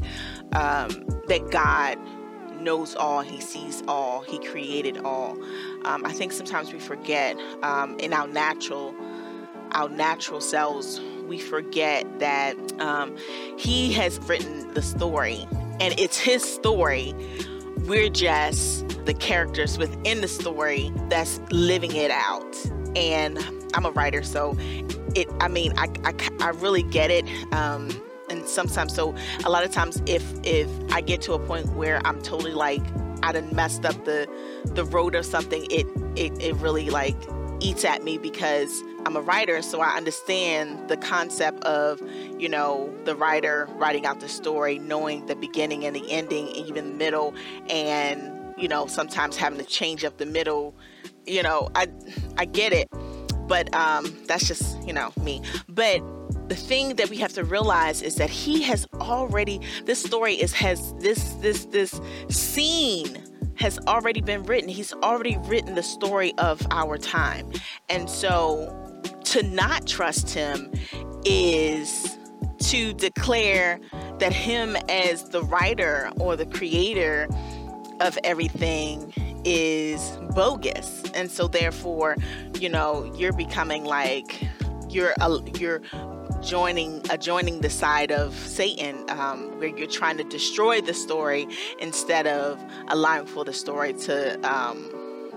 um, 0.52 1.06
that 1.28 1.50
God 1.50 1.98
knows 2.60 2.94
all, 2.94 3.20
He 3.22 3.40
sees 3.40 3.82
all, 3.88 4.22
He 4.22 4.38
created 4.38 4.98
all. 4.98 5.32
Um, 5.84 6.04
I 6.04 6.12
think 6.12 6.32
sometimes 6.32 6.72
we 6.72 6.78
forget 6.78 7.36
um, 7.62 7.98
in 7.98 8.12
our 8.12 8.28
natural, 8.28 8.94
our 9.72 9.88
natural 9.88 10.40
selves, 10.40 11.00
we 11.28 11.38
forget 11.38 12.06
that 12.18 12.56
um, 12.80 13.16
He 13.58 13.92
has 13.92 14.18
written 14.20 14.72
the 14.74 14.82
story, 14.82 15.46
and 15.80 15.98
it's 15.98 16.18
His 16.18 16.42
story. 16.42 17.14
We're 17.86 18.10
just 18.10 18.88
the 19.06 19.14
characters 19.14 19.78
within 19.78 20.20
the 20.20 20.28
story 20.28 20.92
that's 21.08 21.40
living 21.50 21.94
it 21.96 22.10
out. 22.10 22.56
And 22.94 23.38
I'm 23.74 23.84
a 23.86 23.90
writer, 23.90 24.22
so 24.22 24.56
it. 25.14 25.28
I 25.40 25.48
mean, 25.48 25.72
I 25.76 25.88
I, 26.04 26.14
I 26.40 26.48
really 26.50 26.82
get 26.82 27.10
it. 27.10 27.24
Um, 27.52 27.88
and 28.30 28.46
sometimes, 28.46 28.94
so 28.94 29.14
a 29.44 29.50
lot 29.50 29.64
of 29.64 29.70
times, 29.72 30.02
if 30.06 30.24
if 30.42 30.68
I 30.90 31.00
get 31.00 31.20
to 31.22 31.34
a 31.34 31.38
point 31.38 31.66
where 31.74 32.00
I'm 32.06 32.20
totally 32.22 32.54
like 32.54 32.82
I 33.22 33.32
done 33.32 33.54
messed 33.54 33.84
up 33.84 34.04
the 34.04 34.28
the 34.64 34.84
road 34.84 35.14
or 35.14 35.22
something, 35.22 35.66
it 35.70 35.86
it 36.16 36.32
it 36.42 36.54
really 36.56 36.90
like 36.90 37.16
eats 37.62 37.84
at 37.84 38.02
me 38.02 38.18
because 38.18 38.82
I'm 39.06 39.16
a 39.16 39.20
writer, 39.20 39.62
so 39.62 39.80
I 39.80 39.96
understand 39.96 40.88
the 40.88 40.96
concept 40.96 41.62
of, 41.64 42.00
you 42.38 42.48
know, 42.48 42.92
the 43.04 43.14
writer 43.14 43.68
writing 43.76 44.04
out 44.04 44.20
the 44.20 44.28
story, 44.28 44.78
knowing 44.78 45.26
the 45.26 45.36
beginning 45.36 45.84
and 45.84 45.94
the 45.94 46.10
ending, 46.10 46.48
even 46.48 46.74
the 46.74 46.94
middle, 46.94 47.34
and 47.68 48.38
you 48.58 48.68
know, 48.68 48.86
sometimes 48.86 49.36
having 49.36 49.58
to 49.58 49.64
change 49.64 50.04
up 50.04 50.18
the 50.18 50.26
middle. 50.26 50.74
You 51.26 51.42
know, 51.42 51.70
I 51.74 51.86
I 52.36 52.44
get 52.44 52.72
it, 52.72 52.88
but 53.46 53.72
um, 53.74 54.14
that's 54.26 54.46
just 54.46 54.80
you 54.86 54.92
know 54.92 55.12
me. 55.22 55.42
But 55.68 56.02
the 56.48 56.56
thing 56.56 56.96
that 56.96 57.08
we 57.08 57.16
have 57.16 57.32
to 57.34 57.44
realize 57.44 58.02
is 58.02 58.16
that 58.16 58.30
he 58.30 58.62
has 58.62 58.86
already 59.00 59.60
this 59.84 60.02
story 60.02 60.34
is 60.34 60.52
has 60.52 60.92
this 60.94 61.32
this 61.34 61.64
this 61.66 62.00
scene 62.28 63.18
has 63.56 63.78
already 63.86 64.20
been 64.20 64.42
written. 64.44 64.68
He's 64.68 64.92
already 64.92 65.36
written 65.42 65.74
the 65.74 65.82
story 65.82 66.32
of 66.38 66.66
our 66.70 66.98
time. 66.98 67.50
And 67.88 68.08
so 68.08 68.78
to 69.24 69.42
not 69.42 69.86
trust 69.86 70.30
him 70.30 70.72
is 71.24 72.18
to 72.58 72.92
declare 72.94 73.80
that 74.18 74.32
him 74.32 74.76
as 74.88 75.28
the 75.30 75.42
writer 75.42 76.10
or 76.20 76.36
the 76.36 76.46
creator 76.46 77.28
of 78.00 78.18
everything 78.24 79.12
is 79.44 80.18
bogus 80.34 81.02
and 81.14 81.30
so 81.30 81.48
therefore 81.48 82.16
you 82.60 82.68
know 82.68 83.12
you're 83.16 83.32
becoming 83.32 83.84
like 83.84 84.48
you're 84.88 85.14
a, 85.20 85.38
you're 85.58 85.82
joining 86.40 87.02
adjoining 87.10 87.60
the 87.60 87.70
side 87.70 88.12
of 88.12 88.34
Satan, 88.34 89.04
um, 89.10 89.58
where 89.58 89.68
you're 89.68 89.86
trying 89.86 90.16
to 90.18 90.24
destroy 90.24 90.80
the 90.80 90.94
story 90.94 91.46
instead 91.78 92.26
of 92.26 92.62
allowing 92.88 93.26
for 93.26 93.44
the 93.44 93.52
story 93.52 93.92
to 93.92 94.40
um, 94.48 94.90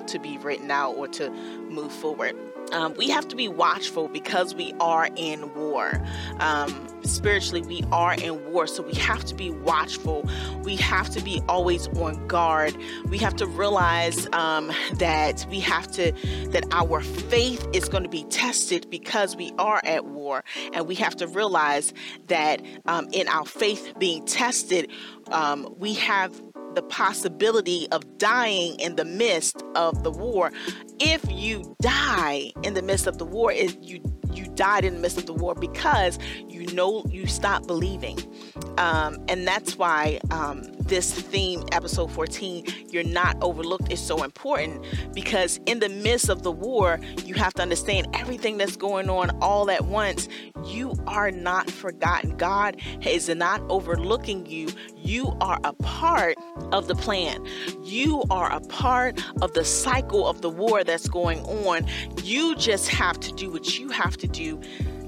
to 0.08 0.20
be 0.20 0.38
written 0.38 0.72
out 0.72 0.92
or 0.92 1.08
to 1.08 1.30
move 1.70 1.92
forward 1.92 2.36
um, 2.71 2.93
we 2.95 3.10
have 3.10 3.28
to 3.30 3.36
be 3.36 3.47
watchful 3.47 4.08
because 4.08 4.56
we 4.56 4.73
are 4.80 5.10
in 5.15 5.54
war. 5.56 6.01
Um, 6.39 6.88
spiritually, 7.04 7.62
we 7.62 7.84
are 7.91 8.15
in 8.15 8.51
war, 8.51 8.67
so 8.67 8.84
we 8.84 8.93
have 8.95 9.23
to 9.25 9.36
be 9.36 9.49
watchful. 9.49 10.30
We 10.63 10.75
have 10.78 11.10
to 11.12 11.21
be 11.21 11.41
always 11.47 11.88
on 11.89 12.28
guard. 12.28 12.75
We 13.08 13.17
have 13.19 13.36
to 13.38 13.45
realize 13.45 14.28
um, 14.34 14.71
that 14.95 15.45
we 15.49 15.60
have 15.60 15.91
to, 15.93 16.12
that 16.49 16.65
our 16.71 17.01
faith 17.01 17.67
is 17.73 17.88
going 17.89 18.04
to 18.04 18.10
be 18.10 18.23
tested 18.25 18.89
because 18.89 19.36
we 19.36 19.54
are 19.58 19.82
at 19.86 20.06
war. 20.06 20.43
And 20.73 20.88
we 20.88 20.95
have 20.95 21.15
to 21.17 21.28
realize 21.28 21.93
that 22.28 22.62
um, 22.86 23.08
in 23.12 23.28
our 23.28 23.45
faith 23.45 23.93
being 23.99 24.25
tested, 24.25 24.89
um, 25.32 25.73
we 25.78 25.93
have 25.95 26.41
the 26.76 26.84
possibility 26.84 27.88
of 27.92 28.18
dying 28.18 28.80
in 28.80 28.96
the 28.96 29.06
midst 29.06 29.64
of 29.76 30.04
the 30.04 30.12
war. 30.12 30.52
If 31.00 31.24
you 31.30 31.76
die 31.82 32.52
in 32.64 32.74
the 32.74 32.82
midst 32.82 33.08
of 33.08 33.18
the 33.18 33.26
war, 33.26 33.52
if 33.52 33.76
you 33.82 34.02
you 34.34 34.46
died 34.56 34.84
in 34.84 34.96
the 34.96 35.00
midst 35.00 35.18
of 35.18 35.26
the 35.26 35.34
war 35.34 35.56
because 35.56 36.20
you 36.48 36.66
know 36.74 37.04
you 37.10 37.26
stop 37.26 37.66
believing. 37.68 38.20
Um, 38.78 39.24
and 39.30 39.48
that's 39.48 39.78
why 39.78 40.20
um, 40.32 40.64
this 40.88 41.12
theme, 41.12 41.63
episode 41.71 42.12
14, 42.12 42.65
You're 42.89 43.04
Not 43.04 43.38
Overlooked, 43.41 43.91
is 43.91 44.00
so 44.00 44.24
important 44.24 44.86
because 45.13 45.60
in 45.65 45.80
the 45.80 45.89
midst 45.89 46.30
of 46.30 46.43
the 46.43 46.52
war, 46.52 47.00
you 47.24 47.34
have 47.36 47.54
to 47.56 47.62
understand 47.62 48.08
everything 48.13 48.58
that's 48.58 48.76
going 48.76 49.10
on 49.10 49.32
all 49.41 49.69
at 49.71 49.86
once. 49.86 50.28
You 50.63 50.93
are 51.08 51.32
not 51.32 51.69
forgotten. 51.69 52.38
God 52.38 52.80
is 53.02 53.30
not 53.30 53.62
overlooking 53.69 54.45
you. 54.45 54.69
You 54.95 55.36
are 55.41 55.60
a 55.63 55.74
part 55.74 56.38
of 56.71 56.88
the 56.88 56.95
plan. 56.95 57.45
You 57.84 58.24
are 58.30 58.52
a 58.52 58.60
part 58.62 59.21
of 59.41 59.54
the 59.54 59.65
cycle 59.65 60.28
of 60.28 60.41
the 60.41 60.50
war 60.50 60.84
that's 60.84 61.08
going 61.08 61.39
on. 61.41 61.88
You 62.24 62.56
just 62.56 62.89
have 62.89 63.19
to 63.21 63.32
do 63.34 63.52
what 63.52 63.80
you 63.80 63.89
have 63.89 64.17
to 64.17 64.28
do 64.28 64.62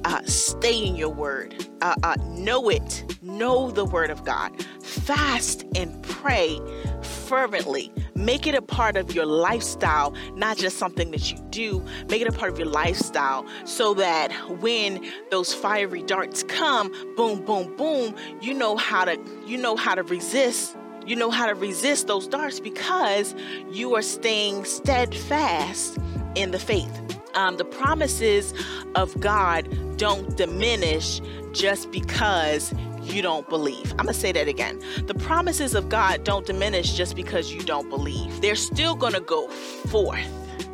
uh, 0.05 0.21
stay 0.25 0.86
in 0.86 0.95
your 0.95 1.10
word, 1.10 1.67
uh, 1.81 1.95
uh, 2.03 2.15
know 2.25 2.69
it, 2.69 3.03
know 3.21 3.71
the 3.71 3.86
word 3.86 4.10
of 4.10 4.23
God, 4.23 4.51
fast 4.81 5.65
and 5.75 6.01
pray 6.03 6.60
fervently. 7.01 7.91
Make 8.15 8.47
it 8.47 8.55
a 8.55 8.62
part 8.62 8.97
of 8.97 9.13
your 9.13 9.25
lifestyle, 9.25 10.13
not 10.36 10.57
just 10.57 10.77
something 10.77 11.12
that 11.12 11.31
you 11.31 11.38
do. 11.49 11.83
Make 12.10 12.21
it 12.21 12.27
a 12.27 12.31
part 12.31 12.51
of 12.51 12.57
your 12.57 12.67
lifestyle 12.67 13.45
so 13.65 13.93
that 13.95 14.31
when 14.60 15.05
those 15.29 15.53
fiery 15.53 16.03
darts 16.03 16.43
come, 16.43 16.91
boom, 17.15 17.43
boom, 17.45 17.75
boom, 17.75 18.15
you 18.41 18.53
know 18.53 18.75
how 18.75 19.05
to 19.05 19.19
you 19.45 19.57
know 19.57 19.75
how 19.75 19.95
to 19.95 20.03
resist 20.03 20.75
you 21.07 21.15
know 21.15 21.31
how 21.31 21.45
to 21.45 21.55
resist 21.55 22.07
those 22.07 22.27
darts 22.27 22.60
because 22.60 23.33
you 23.71 23.95
are 23.95 24.01
staying 24.01 24.65
steadfast 24.65 25.97
in 26.36 26.51
the 26.51 26.60
faith. 26.60 26.91
Um, 27.33 27.55
the 27.55 27.63
promises 27.63 28.53
of 28.95 29.17
God 29.21 29.69
don't 29.97 30.38
diminish 30.38 31.21
just 31.51 31.91
because 31.91 32.73
you 33.01 33.21
don't 33.21 33.47
believe. 33.49 33.91
I'm 33.91 34.05
going 34.05 34.07
to 34.07 34.13
say 34.13 34.31
that 34.31 34.47
again. 34.47 34.81
The 35.05 35.15
promises 35.15 35.73
of 35.73 35.89
God 35.89 36.23
don't 36.23 36.45
diminish 36.45 36.93
just 36.93 37.15
because 37.15 37.53
you 37.53 37.62
don't 37.62 37.89
believe. 37.89 38.41
They're 38.41 38.55
still 38.55 38.95
going 38.95 39.13
to 39.13 39.21
go 39.21 39.47
forth. 39.47 40.19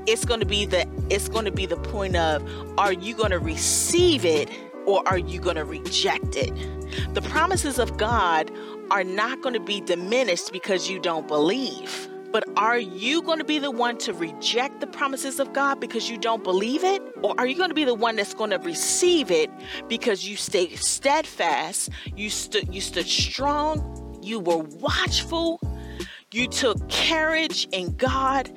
It's 0.05 0.25
going 0.25 0.41
to 0.41 0.45
be 0.45 0.65
the 0.65 0.85
it's 1.09 1.29
going 1.29 1.45
to 1.45 1.51
be 1.51 1.65
the 1.65 1.77
point 1.77 2.15
of 2.15 2.43
are 2.77 2.93
you 2.93 3.15
going 3.15 3.31
to 3.31 3.39
receive 3.39 4.25
it 4.25 4.49
or 4.85 5.07
are 5.07 5.17
you 5.17 5.39
going 5.39 5.55
to 5.55 5.63
reject 5.63 6.35
it? 6.35 6.53
The 7.13 7.21
promises 7.21 7.79
of 7.79 7.97
God 7.97 8.51
are 8.91 9.03
not 9.03 9.41
going 9.41 9.53
to 9.53 9.61
be 9.61 9.79
diminished 9.81 10.51
because 10.51 10.89
you 10.89 10.99
don't 10.99 11.27
believe. 11.27 12.09
But 12.33 12.45
are 12.57 12.79
you 12.79 13.21
going 13.21 13.37
to 13.37 13.45
be 13.45 13.59
the 13.59 13.69
one 13.69 13.99
to 13.99 14.11
reject 14.11 14.81
the 14.81 14.87
promises 14.87 15.39
of 15.39 15.53
God 15.53 15.79
because 15.79 16.09
you 16.09 16.17
don't 16.17 16.43
believe 16.43 16.83
it? 16.83 16.99
Or 17.21 17.35
are 17.37 17.45
you 17.45 17.55
going 17.55 17.69
to 17.69 17.75
be 17.75 17.85
the 17.85 17.93
one 17.93 18.15
that's 18.15 18.33
going 18.33 18.49
to 18.49 18.57
receive 18.57 19.29
it 19.29 19.51
because 19.87 20.27
you 20.27 20.35
stayed 20.35 20.79
steadfast, 20.79 21.91
you 22.15 22.31
stood 22.31 22.73
you 22.73 22.81
stood 22.81 23.05
strong, 23.05 24.19
you 24.23 24.39
were 24.39 24.57
watchful, 24.57 25.59
you 26.31 26.47
took 26.47 26.89
courage 26.89 27.67
in 27.71 27.95
God. 27.97 28.51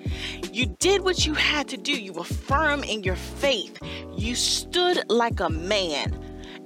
You 0.51 0.65
did 0.79 1.03
what 1.03 1.27
you 1.27 1.35
had 1.35 1.69
to 1.69 1.77
do. 1.77 1.93
You 1.93 2.15
were 2.15 2.25
firm 2.25 2.83
in 2.83 3.03
your 3.03 3.17
faith. 3.17 3.79
You 4.17 4.35
stood 4.35 5.05
like 5.11 5.41
a 5.41 5.51
man 5.51 6.19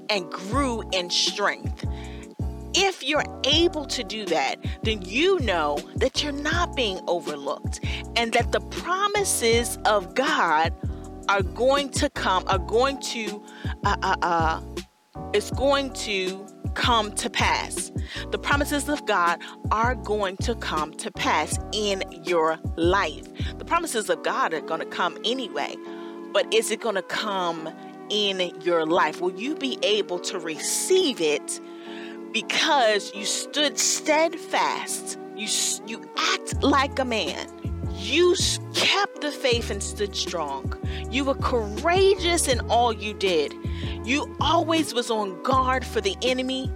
and 0.08 0.30
grew 0.30 0.88
in 0.92 1.10
strength. 1.10 1.84
If 2.74 3.02
you're 3.02 3.24
able 3.44 3.84
to 3.86 4.04
do 4.04 4.24
that, 4.26 4.56
then 4.82 5.02
you 5.02 5.40
know 5.40 5.78
that 5.96 6.22
you're 6.22 6.32
not 6.32 6.76
being 6.76 7.00
overlooked 7.08 7.80
and 8.16 8.32
that 8.32 8.52
the 8.52 8.60
promises 8.60 9.76
of 9.86 10.14
God 10.14 10.72
are 11.28 11.42
going 11.42 11.90
to 11.90 12.08
come, 12.10 12.44
are 12.46 12.58
going 12.58 13.00
to, 13.00 13.42
uh, 13.84 13.96
uh, 14.02 14.16
uh, 14.22 14.60
it's 15.32 15.50
going 15.50 15.92
to 15.94 16.46
come 16.74 17.12
to 17.12 17.28
pass. 17.28 17.90
The 18.30 18.38
promises 18.38 18.88
of 18.88 19.04
God 19.06 19.40
are 19.70 19.94
going 19.94 20.36
to 20.38 20.54
come 20.54 20.92
to 20.94 21.10
pass 21.10 21.58
in 21.72 22.02
your 22.24 22.58
life. 22.76 23.26
The 23.58 23.64
promises 23.64 24.08
of 24.10 24.22
God 24.22 24.54
are 24.54 24.60
going 24.60 24.80
to 24.80 24.86
come 24.86 25.18
anyway, 25.24 25.76
but 26.32 26.52
is 26.54 26.70
it 26.70 26.80
going 26.80 26.94
to 26.94 27.02
come 27.02 27.68
in 28.10 28.52
your 28.62 28.86
life? 28.86 29.20
Will 29.20 29.38
you 29.38 29.54
be 29.56 29.78
able 29.82 30.18
to 30.20 30.38
receive 30.38 31.20
it 31.20 31.60
because 32.32 33.14
you 33.14 33.24
stood 33.24 33.78
steadfast. 33.78 35.18
You, 35.36 35.48
you 35.86 36.08
act 36.16 36.62
like 36.62 36.98
a 36.98 37.04
man. 37.04 37.48
You 37.94 38.34
kept 38.74 39.20
the 39.20 39.30
faith 39.30 39.70
and 39.70 39.82
stood 39.82 40.16
strong. 40.16 40.74
You 41.10 41.24
were 41.24 41.34
courageous 41.34 42.48
in 42.48 42.60
all 42.68 42.92
you 42.92 43.14
did. 43.14 43.54
You 44.04 44.34
always 44.40 44.94
was 44.94 45.10
on 45.10 45.42
guard 45.42 45.84
for 45.84 46.00
the 46.00 46.16
enemy 46.22 46.70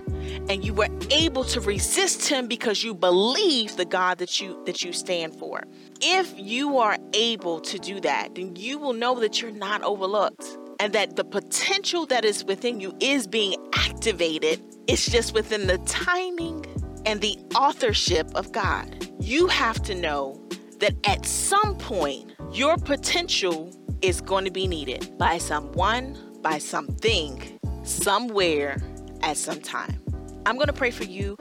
and 0.49 0.65
you 0.65 0.75
were 0.75 0.89
able 1.11 1.45
to 1.45 1.61
resist 1.61 2.29
him 2.29 2.47
because 2.47 2.83
you 2.83 2.95
believe 2.95 3.77
the 3.77 3.85
God 3.85 4.19
that 4.19 4.41
you 4.41 4.63
that 4.67 4.83
you 4.83 4.93
stand 4.93 5.39
for. 5.39 5.65
If 6.01 6.33
you 6.37 6.79
are 6.79 6.99
able 7.13 7.61
to 7.61 7.79
do 7.79 8.01
that, 8.01 8.35
then 8.35 8.57
you 8.57 8.79
will 8.79 8.93
know 8.93 9.21
that 9.21 9.41
you're 9.41 9.51
not 9.51 9.83
overlooked 9.83 10.59
and 10.81 10.93
that 10.93 11.17
the 11.17 11.25
potential 11.25 12.07
that 12.07 12.25
is 12.25 12.45
within 12.45 12.81
you 12.81 12.97
is 13.01 13.27
being 13.27 13.55
activated 13.75 14.63
it's 14.87 15.11
just 15.11 15.33
within 15.33 15.67
the 15.67 15.79
timing 15.79 16.67
and 17.07 17.21
the 17.23 17.39
authorship 17.55 18.31
of 18.35 18.53
God. 18.53 19.09
You 19.19 19.47
have 19.47 19.83
to 19.85 19.95
know 19.95 20.41
that 20.81 20.95
at 21.09 21.25
some 21.25 21.79
point, 21.79 22.35
your 22.53 22.77
potential 22.77 23.73
is 24.03 24.21
going 24.21 24.45
to 24.45 24.51
be 24.51 24.67
needed 24.67 25.17
by 25.17 25.39
someone, 25.39 26.19
by 26.43 26.59
something, 26.59 27.59
somewhere, 27.85 28.77
at 29.23 29.39
some 29.39 29.61
time. 29.61 29.99
I'm 30.45 30.57
going 30.57 30.67
to 30.67 30.75
pray 30.75 30.91
for 30.91 31.05
you 31.05 31.39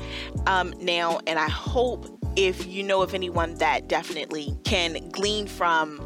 um, 0.47 0.73
now, 0.79 1.19
and 1.27 1.37
I 1.37 1.49
hope 1.49 2.07
if 2.37 2.65
you 2.65 2.81
know 2.81 3.01
of 3.01 3.13
anyone 3.13 3.55
that 3.55 3.89
definitely 3.89 4.57
can 4.63 5.09
glean 5.09 5.47
from 5.47 5.99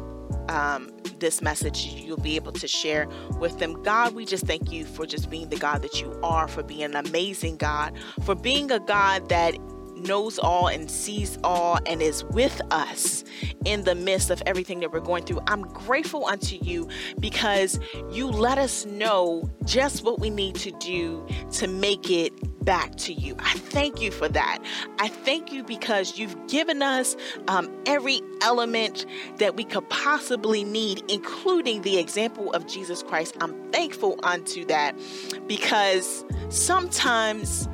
um, 0.48 0.90
this 1.18 1.42
message, 1.42 1.86
you'll 1.86 2.16
be 2.16 2.36
able 2.36 2.52
to 2.52 2.68
share 2.68 3.08
with 3.38 3.58
them. 3.58 3.82
God, 3.82 4.14
we 4.14 4.24
just 4.24 4.46
thank 4.46 4.72
you 4.72 4.84
for 4.84 5.06
just 5.06 5.30
being 5.30 5.48
the 5.48 5.56
God 5.56 5.82
that 5.82 6.00
you 6.00 6.18
are, 6.22 6.48
for 6.48 6.62
being 6.62 6.82
an 6.82 6.96
amazing 6.96 7.56
God, 7.56 7.94
for 8.24 8.34
being 8.34 8.70
a 8.70 8.80
God 8.80 9.28
that 9.28 9.56
knows 10.00 10.38
all 10.38 10.68
and 10.68 10.90
sees 10.90 11.38
all 11.44 11.78
and 11.86 12.02
is 12.02 12.24
with 12.24 12.60
us 12.70 13.24
in 13.64 13.84
the 13.84 13.94
midst 13.94 14.30
of 14.30 14.42
everything 14.46 14.80
that 14.80 14.92
we're 14.92 15.00
going 15.00 15.24
through. 15.24 15.40
I'm 15.46 15.62
grateful 15.62 16.26
unto 16.26 16.56
you 16.56 16.88
because 17.20 17.78
you 18.10 18.26
let 18.26 18.58
us 18.58 18.84
know 18.86 19.48
just 19.64 20.04
what 20.04 20.20
we 20.20 20.30
need 20.30 20.54
to 20.56 20.70
do 20.72 21.26
to 21.52 21.66
make 21.66 22.10
it 22.10 22.32
back 22.64 22.94
to 22.96 23.14
you. 23.14 23.34
I 23.38 23.54
thank 23.54 24.02
you 24.02 24.10
for 24.10 24.28
that. 24.28 24.62
I 24.98 25.08
thank 25.08 25.52
you 25.52 25.64
because 25.64 26.18
you've 26.18 26.36
given 26.48 26.82
us 26.82 27.16
um, 27.48 27.70
every 27.86 28.20
element 28.42 29.06
that 29.38 29.56
we 29.56 29.64
could 29.64 29.88
possibly 29.88 30.64
need, 30.64 31.02
including 31.08 31.80
the 31.80 31.98
example 31.98 32.52
of 32.52 32.66
Jesus 32.66 33.02
Christ. 33.02 33.36
I'm 33.40 33.54
thankful 33.72 34.18
unto 34.22 34.66
that 34.66 34.98
because 35.46 36.26
sometimes 36.50 37.68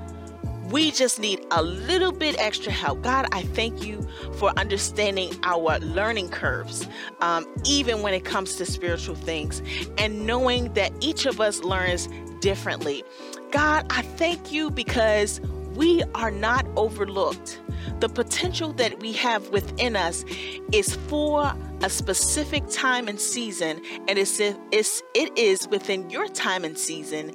we 0.71 0.91
just 0.91 1.19
need 1.19 1.45
a 1.51 1.63
little 1.63 2.13
bit 2.13 2.37
extra 2.39 2.73
help. 2.73 3.03
God, 3.03 3.27
I 3.33 3.43
thank 3.43 3.85
you 3.85 4.07
for 4.35 4.51
understanding 4.59 5.33
our 5.43 5.79
learning 5.81 6.31
curves, 6.31 6.87
um, 7.21 7.47
even 7.65 8.03
when 8.03 8.15
it 8.15 8.25
comes 8.25 8.57
to 8.57 8.67
spiritual 8.67 9.15
things, 9.15 9.63
and 9.99 10.27
knowing 10.27 10.73
that 10.75 10.93
each 11.01 11.27
of 11.27 11.41
us 11.41 11.63
learns 11.63 12.09
differently. 12.41 13.05
God, 13.51 13.87
I 13.91 14.03
thank 14.03 14.53
you 14.53 14.71
because 14.71 15.41
we 15.75 16.03
are 16.15 16.31
not 16.31 16.67
overlooked. 16.77 17.61
The 18.01 18.09
potential 18.09 18.73
that 18.75 19.01
we 19.01 19.13
have 19.13 19.49
within 19.51 19.97
us 19.97 20.25
is 20.73 20.97
for 21.09 21.53
a 21.83 21.91
specific 21.91 22.65
time 22.71 23.09
and 23.09 23.21
season, 23.21 23.81
and 24.09 24.19
it's, 24.19 24.41
it's, 24.41 25.03
it 25.15 25.37
is 25.37 25.69
within 25.69 26.09
your 26.11 26.29
time 26.29 26.65
and 26.65 26.79
season 26.79 27.33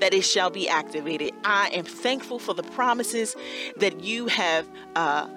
that 0.00 0.14
it 0.14 0.22
shall 0.22 0.50
be 0.50 0.68
activated. 0.68 1.32
I 1.44 1.68
am 1.72 1.84
thankful 1.84 2.38
for 2.38 2.54
the 2.54 2.62
promises 2.62 3.36
that 3.76 4.00
you 4.00 4.26
have 4.26 4.68
uh, 4.96 5.28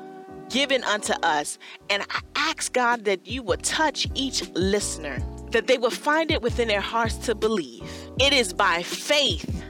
given 0.49 0.83
unto 0.83 1.13
us. 1.23 1.57
And 1.89 2.03
I 2.09 2.21
ask 2.35 2.73
God 2.73 3.05
that 3.05 3.27
you 3.27 3.43
would 3.43 3.63
touch 3.63 4.07
each 4.13 4.47
listener, 4.51 5.19
that 5.51 5.67
they 5.67 5.77
will 5.77 5.89
find 5.89 6.31
it 6.31 6.41
within 6.41 6.67
their 6.67 6.81
hearts 6.81 7.17
to 7.25 7.35
believe. 7.35 7.83
It 8.19 8.33
is 8.33 8.53
by 8.53 8.83
faith 8.83 9.62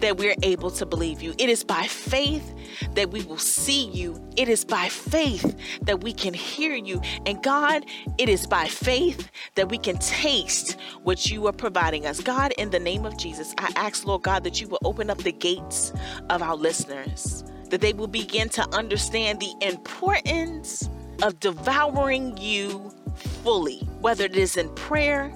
that 0.00 0.16
we're 0.16 0.34
able 0.42 0.70
to 0.70 0.86
believe 0.86 1.22
you. 1.22 1.34
It 1.38 1.48
is 1.48 1.64
by 1.64 1.84
faith 1.84 2.54
that 2.94 3.10
we 3.10 3.22
will 3.24 3.38
see 3.38 3.90
you. 3.90 4.22
It 4.36 4.48
is 4.48 4.64
by 4.64 4.88
faith 4.88 5.56
that 5.82 6.02
we 6.02 6.12
can 6.12 6.34
hear 6.34 6.74
you. 6.74 7.00
And 7.26 7.42
God, 7.42 7.84
it 8.18 8.28
is 8.28 8.46
by 8.46 8.66
faith 8.66 9.30
that 9.54 9.68
we 9.68 9.78
can 9.78 9.98
taste 9.98 10.78
what 11.02 11.30
you 11.30 11.46
are 11.46 11.52
providing 11.52 12.06
us. 12.06 12.20
God, 12.20 12.52
in 12.58 12.70
the 12.70 12.78
name 12.78 13.04
of 13.04 13.16
Jesus, 13.18 13.54
I 13.58 13.72
ask, 13.76 14.06
Lord 14.06 14.22
God, 14.22 14.44
that 14.44 14.60
you 14.60 14.68
will 14.68 14.80
open 14.84 15.10
up 15.10 15.18
the 15.18 15.32
gates 15.32 15.92
of 16.30 16.42
our 16.42 16.56
listeners, 16.56 17.44
that 17.70 17.80
they 17.80 17.92
will 17.92 18.08
begin 18.08 18.48
to 18.50 18.74
understand 18.74 19.40
the 19.40 19.54
importance 19.60 20.88
of 21.22 21.38
devouring 21.40 22.36
you 22.38 22.92
fully, 23.14 23.80
whether 24.00 24.24
it 24.24 24.36
is 24.36 24.56
in 24.56 24.68
prayer, 24.74 25.32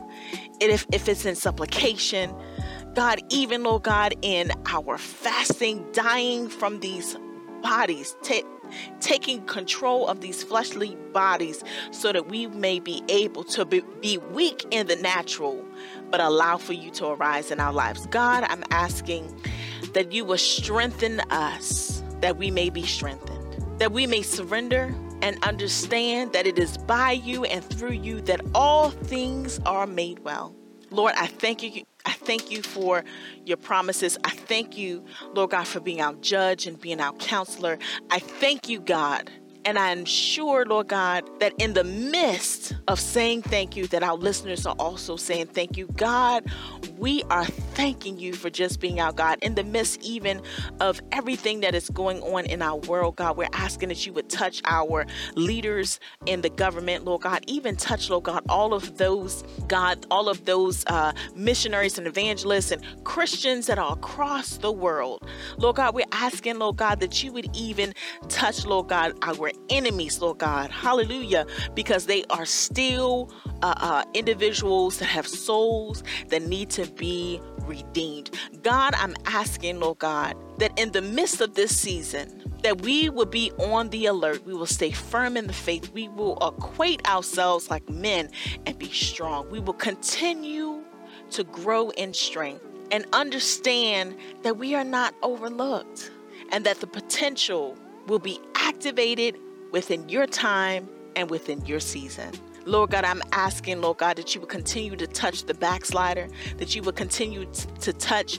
if, 0.61 0.87
if 0.92 1.09
it's 1.09 1.27
in 1.27 1.35
supplication, 1.35 2.35
God, 2.94 3.20
even, 3.28 3.64
Lord 3.64 3.83
God, 3.83 4.14
in 4.22 4.52
our 4.66 4.98
fasting, 4.98 5.85
dying 5.92 6.48
from 6.48 6.78
these 6.78 7.16
bodies, 7.61 8.16
t- 8.22 8.44
taking 9.00 9.44
control 9.46 10.07
of 10.07 10.20
these 10.20 10.44
fleshly 10.44 10.96
bodies 11.12 11.64
so 11.90 12.12
that 12.12 12.28
we 12.28 12.46
may 12.46 12.78
be 12.78 13.02
able 13.09 13.42
to 13.44 13.64
be, 13.64 13.83
be 14.00 14.18
weak 14.18 14.64
in 14.70 14.87
the 14.87 14.94
natural, 14.96 15.64
but 16.11 16.20
allow 16.20 16.57
for 16.57 16.72
you 16.72 16.90
to 16.92 17.07
arise 17.07 17.50
in 17.50 17.59
our 17.59 17.72
lives. 17.72 18.07
God, 18.07 18.44
I'm 18.44 18.62
asking 18.70 19.40
that 19.92 20.12
you 20.12 20.24
will 20.24 20.38
strengthen 20.38 21.20
us, 21.30 22.02
that 22.20 22.37
we 22.37 22.50
may 22.50 22.70
be 22.70 22.85
strengthened, 22.85 23.80
that 23.80 23.90
we 23.90 24.07
may 24.07 24.22
surrender 24.22 24.94
and 25.20 25.42
understand 25.42 26.33
that 26.33 26.46
it 26.46 26.59
is 26.59 26.78
by 26.78 27.11
you 27.11 27.44
and 27.44 27.64
through 27.64 27.92
you 27.92 28.20
that 28.22 28.40
all 28.54 28.90
things 28.90 29.59
are 29.66 29.87
made 29.87 30.20
well. 30.20 30.54
Lord, 30.90 31.14
I 31.16 31.26
thank 31.26 31.62
you 31.62 31.83
I 32.07 32.12
thank 32.24 32.50
you 32.50 32.62
for 32.62 33.04
your 33.44 33.56
promises. 33.56 34.18
I 34.24 34.30
thank 34.30 34.76
you, 34.76 35.04
Lord 35.34 35.50
God, 35.50 35.66
for 35.66 35.80
being 35.80 36.00
our 36.00 36.14
judge 36.14 36.66
and 36.66 36.80
being 36.80 37.00
our 37.00 37.12
counselor. 37.14 37.78
I 38.10 38.18
thank 38.18 38.68
you, 38.68 38.80
God, 38.80 39.30
and 39.64 39.79
I'm 39.79 40.05
sure, 40.05 40.66
Lord 40.66 40.88
God, 40.88 41.24
that 41.40 41.55
in 41.59 41.72
the 41.72 41.85
midst 41.85 42.74
of 42.87 43.00
saying 43.00 43.42
thank 43.42 43.77
you, 43.77 43.87
that 43.88 44.03
our 44.03 44.16
listeners 44.16 44.66
are 44.66 44.77
also 44.79 45.16
saying 45.16 45.46
thank 45.46 45.77
you. 45.77 45.87
God, 45.96 46.44
we 46.98 47.22
are 47.24 47.46
thanking 47.46 48.18
you 48.18 48.35
for 48.35 48.50
just 48.50 48.79
being 48.81 49.00
our 49.00 49.12
God. 49.12 49.38
In 49.40 49.55
the 49.55 49.64
midst, 49.64 50.03
even 50.03 50.42
of 50.81 51.00
everything 51.12 51.61
that 51.61 51.74
is 51.74 51.88
going 51.90 52.20
on 52.22 52.44
in 52.46 52.61
our 52.61 52.77
world, 52.77 53.16
God, 53.16 53.37
we're 53.38 53.48
asking 53.55 53.88
that 53.88 54.05
you 54.07 54.12
would 54.12 54.29
touch 54.29 54.61
our 54.66 55.07
leaders 55.35 55.98
in 56.27 56.42
the 56.42 56.50
government, 56.50 57.05
Lord 57.05 57.22
God, 57.22 57.42
even 57.46 57.74
touch, 57.77 58.11
Lord 58.11 58.24
God, 58.24 58.42
all 58.48 58.74
of 58.74 58.98
those, 58.98 59.44
God, 59.66 60.05
all 60.11 60.29
of 60.29 60.44
those 60.44 60.85
uh, 60.88 61.12
missionaries 61.35 61.96
and 61.96 62.07
evangelists 62.07 62.70
and 62.70 62.83
Christians 63.05 63.66
that 63.66 63.79
are 63.79 63.94
across 63.94 64.59
the 64.59 64.72
world. 64.72 65.27
Lord 65.57 65.77
God, 65.77 65.94
we're 65.94 66.05
asking, 66.12 66.59
Lord 66.59 66.77
God, 66.77 67.00
that 67.00 67.22
you 67.22 67.33
would 67.33 67.48
even 67.57 67.94
touch, 68.29 68.66
Lord 68.66 68.88
God, 68.88 69.14
our 69.22 69.53
enemies, 69.68 70.20
Lord 70.20 70.38
God. 70.38 70.70
Hallelujah. 70.70 71.46
Because 71.74 72.06
they 72.06 72.24
are 72.30 72.46
still 72.46 73.30
uh, 73.62 73.74
uh, 73.76 74.04
individuals 74.14 74.98
that 74.98 75.06
have 75.06 75.26
souls 75.26 76.02
that 76.28 76.42
need 76.42 76.70
to 76.70 76.86
be 76.86 77.40
redeemed. 77.66 78.30
God, 78.62 78.94
I'm 78.96 79.14
asking, 79.26 79.80
Lord 79.80 79.98
God, 79.98 80.36
that 80.58 80.78
in 80.78 80.92
the 80.92 81.02
midst 81.02 81.40
of 81.40 81.54
this 81.54 81.76
season, 81.76 82.42
that 82.62 82.80
we 82.80 83.10
will 83.10 83.26
be 83.26 83.52
on 83.58 83.90
the 83.90 84.06
alert. 84.06 84.44
We 84.46 84.54
will 84.54 84.66
stay 84.66 84.90
firm 84.90 85.36
in 85.36 85.46
the 85.46 85.52
faith. 85.52 85.92
We 85.92 86.08
will 86.08 86.38
acquaint 86.38 87.06
ourselves 87.08 87.70
like 87.70 87.88
men 87.88 88.30
and 88.66 88.78
be 88.78 88.90
strong. 88.90 89.50
We 89.50 89.60
will 89.60 89.74
continue 89.74 90.82
to 91.30 91.44
grow 91.44 91.90
in 91.90 92.14
strength 92.14 92.64
and 92.90 93.06
understand 93.12 94.16
that 94.42 94.56
we 94.56 94.74
are 94.74 94.84
not 94.84 95.14
overlooked 95.22 96.10
and 96.52 96.64
that 96.64 96.80
the 96.80 96.86
potential 96.86 97.76
will 98.06 98.18
be 98.18 98.38
activated 98.64 99.37
within 99.70 100.09
your 100.09 100.27
time 100.27 100.88
and 101.16 101.31
within 101.31 101.64
your 101.66 101.81
season. 101.81 102.31
Lord 102.66 102.90
God, 102.90 103.05
I'm 103.05 103.22
asking, 103.33 103.83
Lord 103.83 103.98
God, 103.98 104.16
that 104.16 104.35
you 104.35 104.40
would 104.40 104.50
continue 104.50 104.96
to 104.96 105.07
touch 105.07 105.44
the 105.44 105.53
backslider, 105.53 106.29
that 106.57 106.74
you 106.74 106.83
would 106.83 106.96
continue 106.96 107.44
t- 107.44 107.68
to 107.81 107.92
touch 107.92 108.38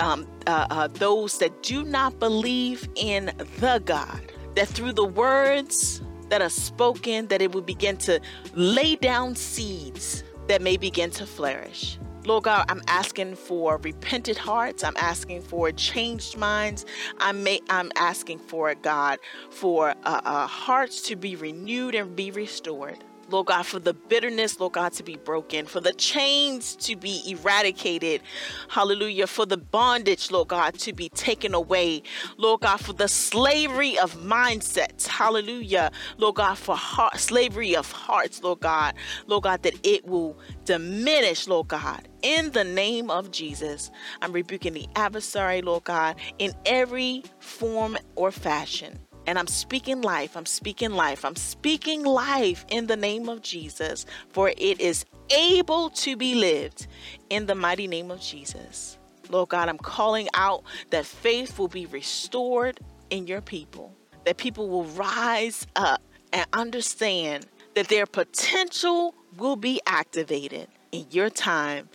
um, 0.00 0.26
uh, 0.46 0.66
uh, 0.70 0.88
those 0.88 1.38
that 1.38 1.62
do 1.62 1.84
not 1.84 2.18
believe 2.18 2.88
in 2.94 3.32
the 3.58 3.82
God, 3.84 4.32
that 4.54 4.68
through 4.68 4.94
the 4.94 5.04
words 5.04 6.00
that 6.30 6.40
are 6.40 6.48
spoken, 6.48 7.26
that 7.28 7.42
it 7.42 7.54
would 7.54 7.66
begin 7.66 7.98
to 7.98 8.18
lay 8.54 8.96
down 8.96 9.36
seeds 9.36 10.24
that 10.48 10.62
may 10.62 10.76
begin 10.76 11.10
to 11.10 11.26
flourish. 11.26 11.98
Lord 12.26 12.42
God, 12.42 12.66
I'm 12.68 12.82
asking 12.88 13.36
for 13.36 13.78
repentant 13.78 14.36
hearts. 14.36 14.82
I'm 14.82 14.96
asking 14.96 15.42
for 15.42 15.70
changed 15.70 16.36
minds. 16.36 16.84
I'm, 17.18 17.44
may, 17.44 17.60
I'm 17.70 17.92
asking 17.94 18.40
for, 18.40 18.74
God, 18.74 19.20
for 19.50 19.90
uh, 19.90 20.20
uh, 20.24 20.48
hearts 20.48 21.02
to 21.02 21.14
be 21.14 21.36
renewed 21.36 21.94
and 21.94 22.16
be 22.16 22.32
restored. 22.32 22.98
Lord 23.28 23.46
God, 23.46 23.64
for 23.66 23.78
the 23.78 23.94
bitterness, 23.94 24.58
Lord 24.60 24.74
God, 24.74 24.92
to 24.94 25.02
be 25.02 25.16
broken, 25.16 25.66
for 25.66 25.80
the 25.80 25.92
chains 25.92 26.76
to 26.76 26.96
be 26.96 27.22
eradicated. 27.26 28.22
Hallelujah. 28.68 29.26
For 29.26 29.46
the 29.46 29.56
bondage, 29.56 30.30
Lord 30.30 30.48
God, 30.48 30.74
to 30.80 30.92
be 30.92 31.08
taken 31.08 31.54
away. 31.54 32.02
Lord 32.36 32.60
God, 32.60 32.78
for 32.78 32.92
the 32.92 33.08
slavery 33.08 33.98
of 33.98 34.16
mindsets. 34.16 35.06
Hallelujah. 35.06 35.90
Lord 36.18 36.36
God, 36.36 36.56
for 36.58 36.76
heart, 36.76 37.18
slavery 37.18 37.74
of 37.74 37.90
hearts, 37.90 38.42
Lord 38.42 38.60
God. 38.60 38.94
Lord 39.26 39.44
God, 39.44 39.62
that 39.62 39.74
it 39.82 40.06
will 40.06 40.38
diminish, 40.64 41.48
Lord 41.48 41.68
God. 41.68 42.08
In 42.22 42.52
the 42.52 42.64
name 42.64 43.10
of 43.10 43.30
Jesus, 43.30 43.90
I'm 44.22 44.32
rebuking 44.32 44.72
the 44.72 44.88
adversary, 44.96 45.62
Lord 45.62 45.84
God, 45.84 46.16
in 46.38 46.52
every 46.64 47.22
form 47.38 47.96
or 48.16 48.30
fashion. 48.30 48.98
And 49.26 49.38
I'm 49.38 49.46
speaking 49.46 50.02
life. 50.02 50.36
I'm 50.36 50.46
speaking 50.46 50.92
life. 50.92 51.24
I'm 51.24 51.36
speaking 51.36 52.04
life 52.04 52.64
in 52.68 52.86
the 52.86 52.96
name 52.96 53.28
of 53.28 53.42
Jesus, 53.42 54.06
for 54.30 54.50
it 54.56 54.80
is 54.80 55.04
able 55.30 55.90
to 55.90 56.16
be 56.16 56.34
lived 56.34 56.86
in 57.30 57.46
the 57.46 57.54
mighty 57.54 57.88
name 57.88 58.10
of 58.10 58.20
Jesus. 58.20 58.98
Lord 59.28 59.48
God, 59.48 59.68
I'm 59.68 59.78
calling 59.78 60.28
out 60.34 60.62
that 60.90 61.04
faith 61.04 61.58
will 61.58 61.68
be 61.68 61.86
restored 61.86 62.78
in 63.10 63.26
your 63.26 63.40
people, 63.40 63.92
that 64.24 64.36
people 64.36 64.68
will 64.68 64.84
rise 64.84 65.66
up 65.74 66.00
and 66.32 66.46
understand 66.52 67.46
that 67.74 67.88
their 67.88 68.06
potential 68.06 69.14
will 69.36 69.56
be 69.56 69.80
activated 69.86 70.68
in 70.92 71.06
your 71.10 71.30
time 71.30 71.88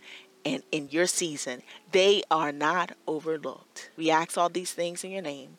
and 0.44 0.62
in 0.72 0.88
your 0.90 1.06
season. 1.06 1.62
They 1.92 2.22
are 2.30 2.52
not 2.52 2.92
overlooked. 3.06 3.90
We 3.96 4.10
ask 4.10 4.36
all 4.36 4.48
these 4.48 4.72
things 4.72 5.04
in 5.04 5.10
your 5.10 5.22
name. 5.22 5.58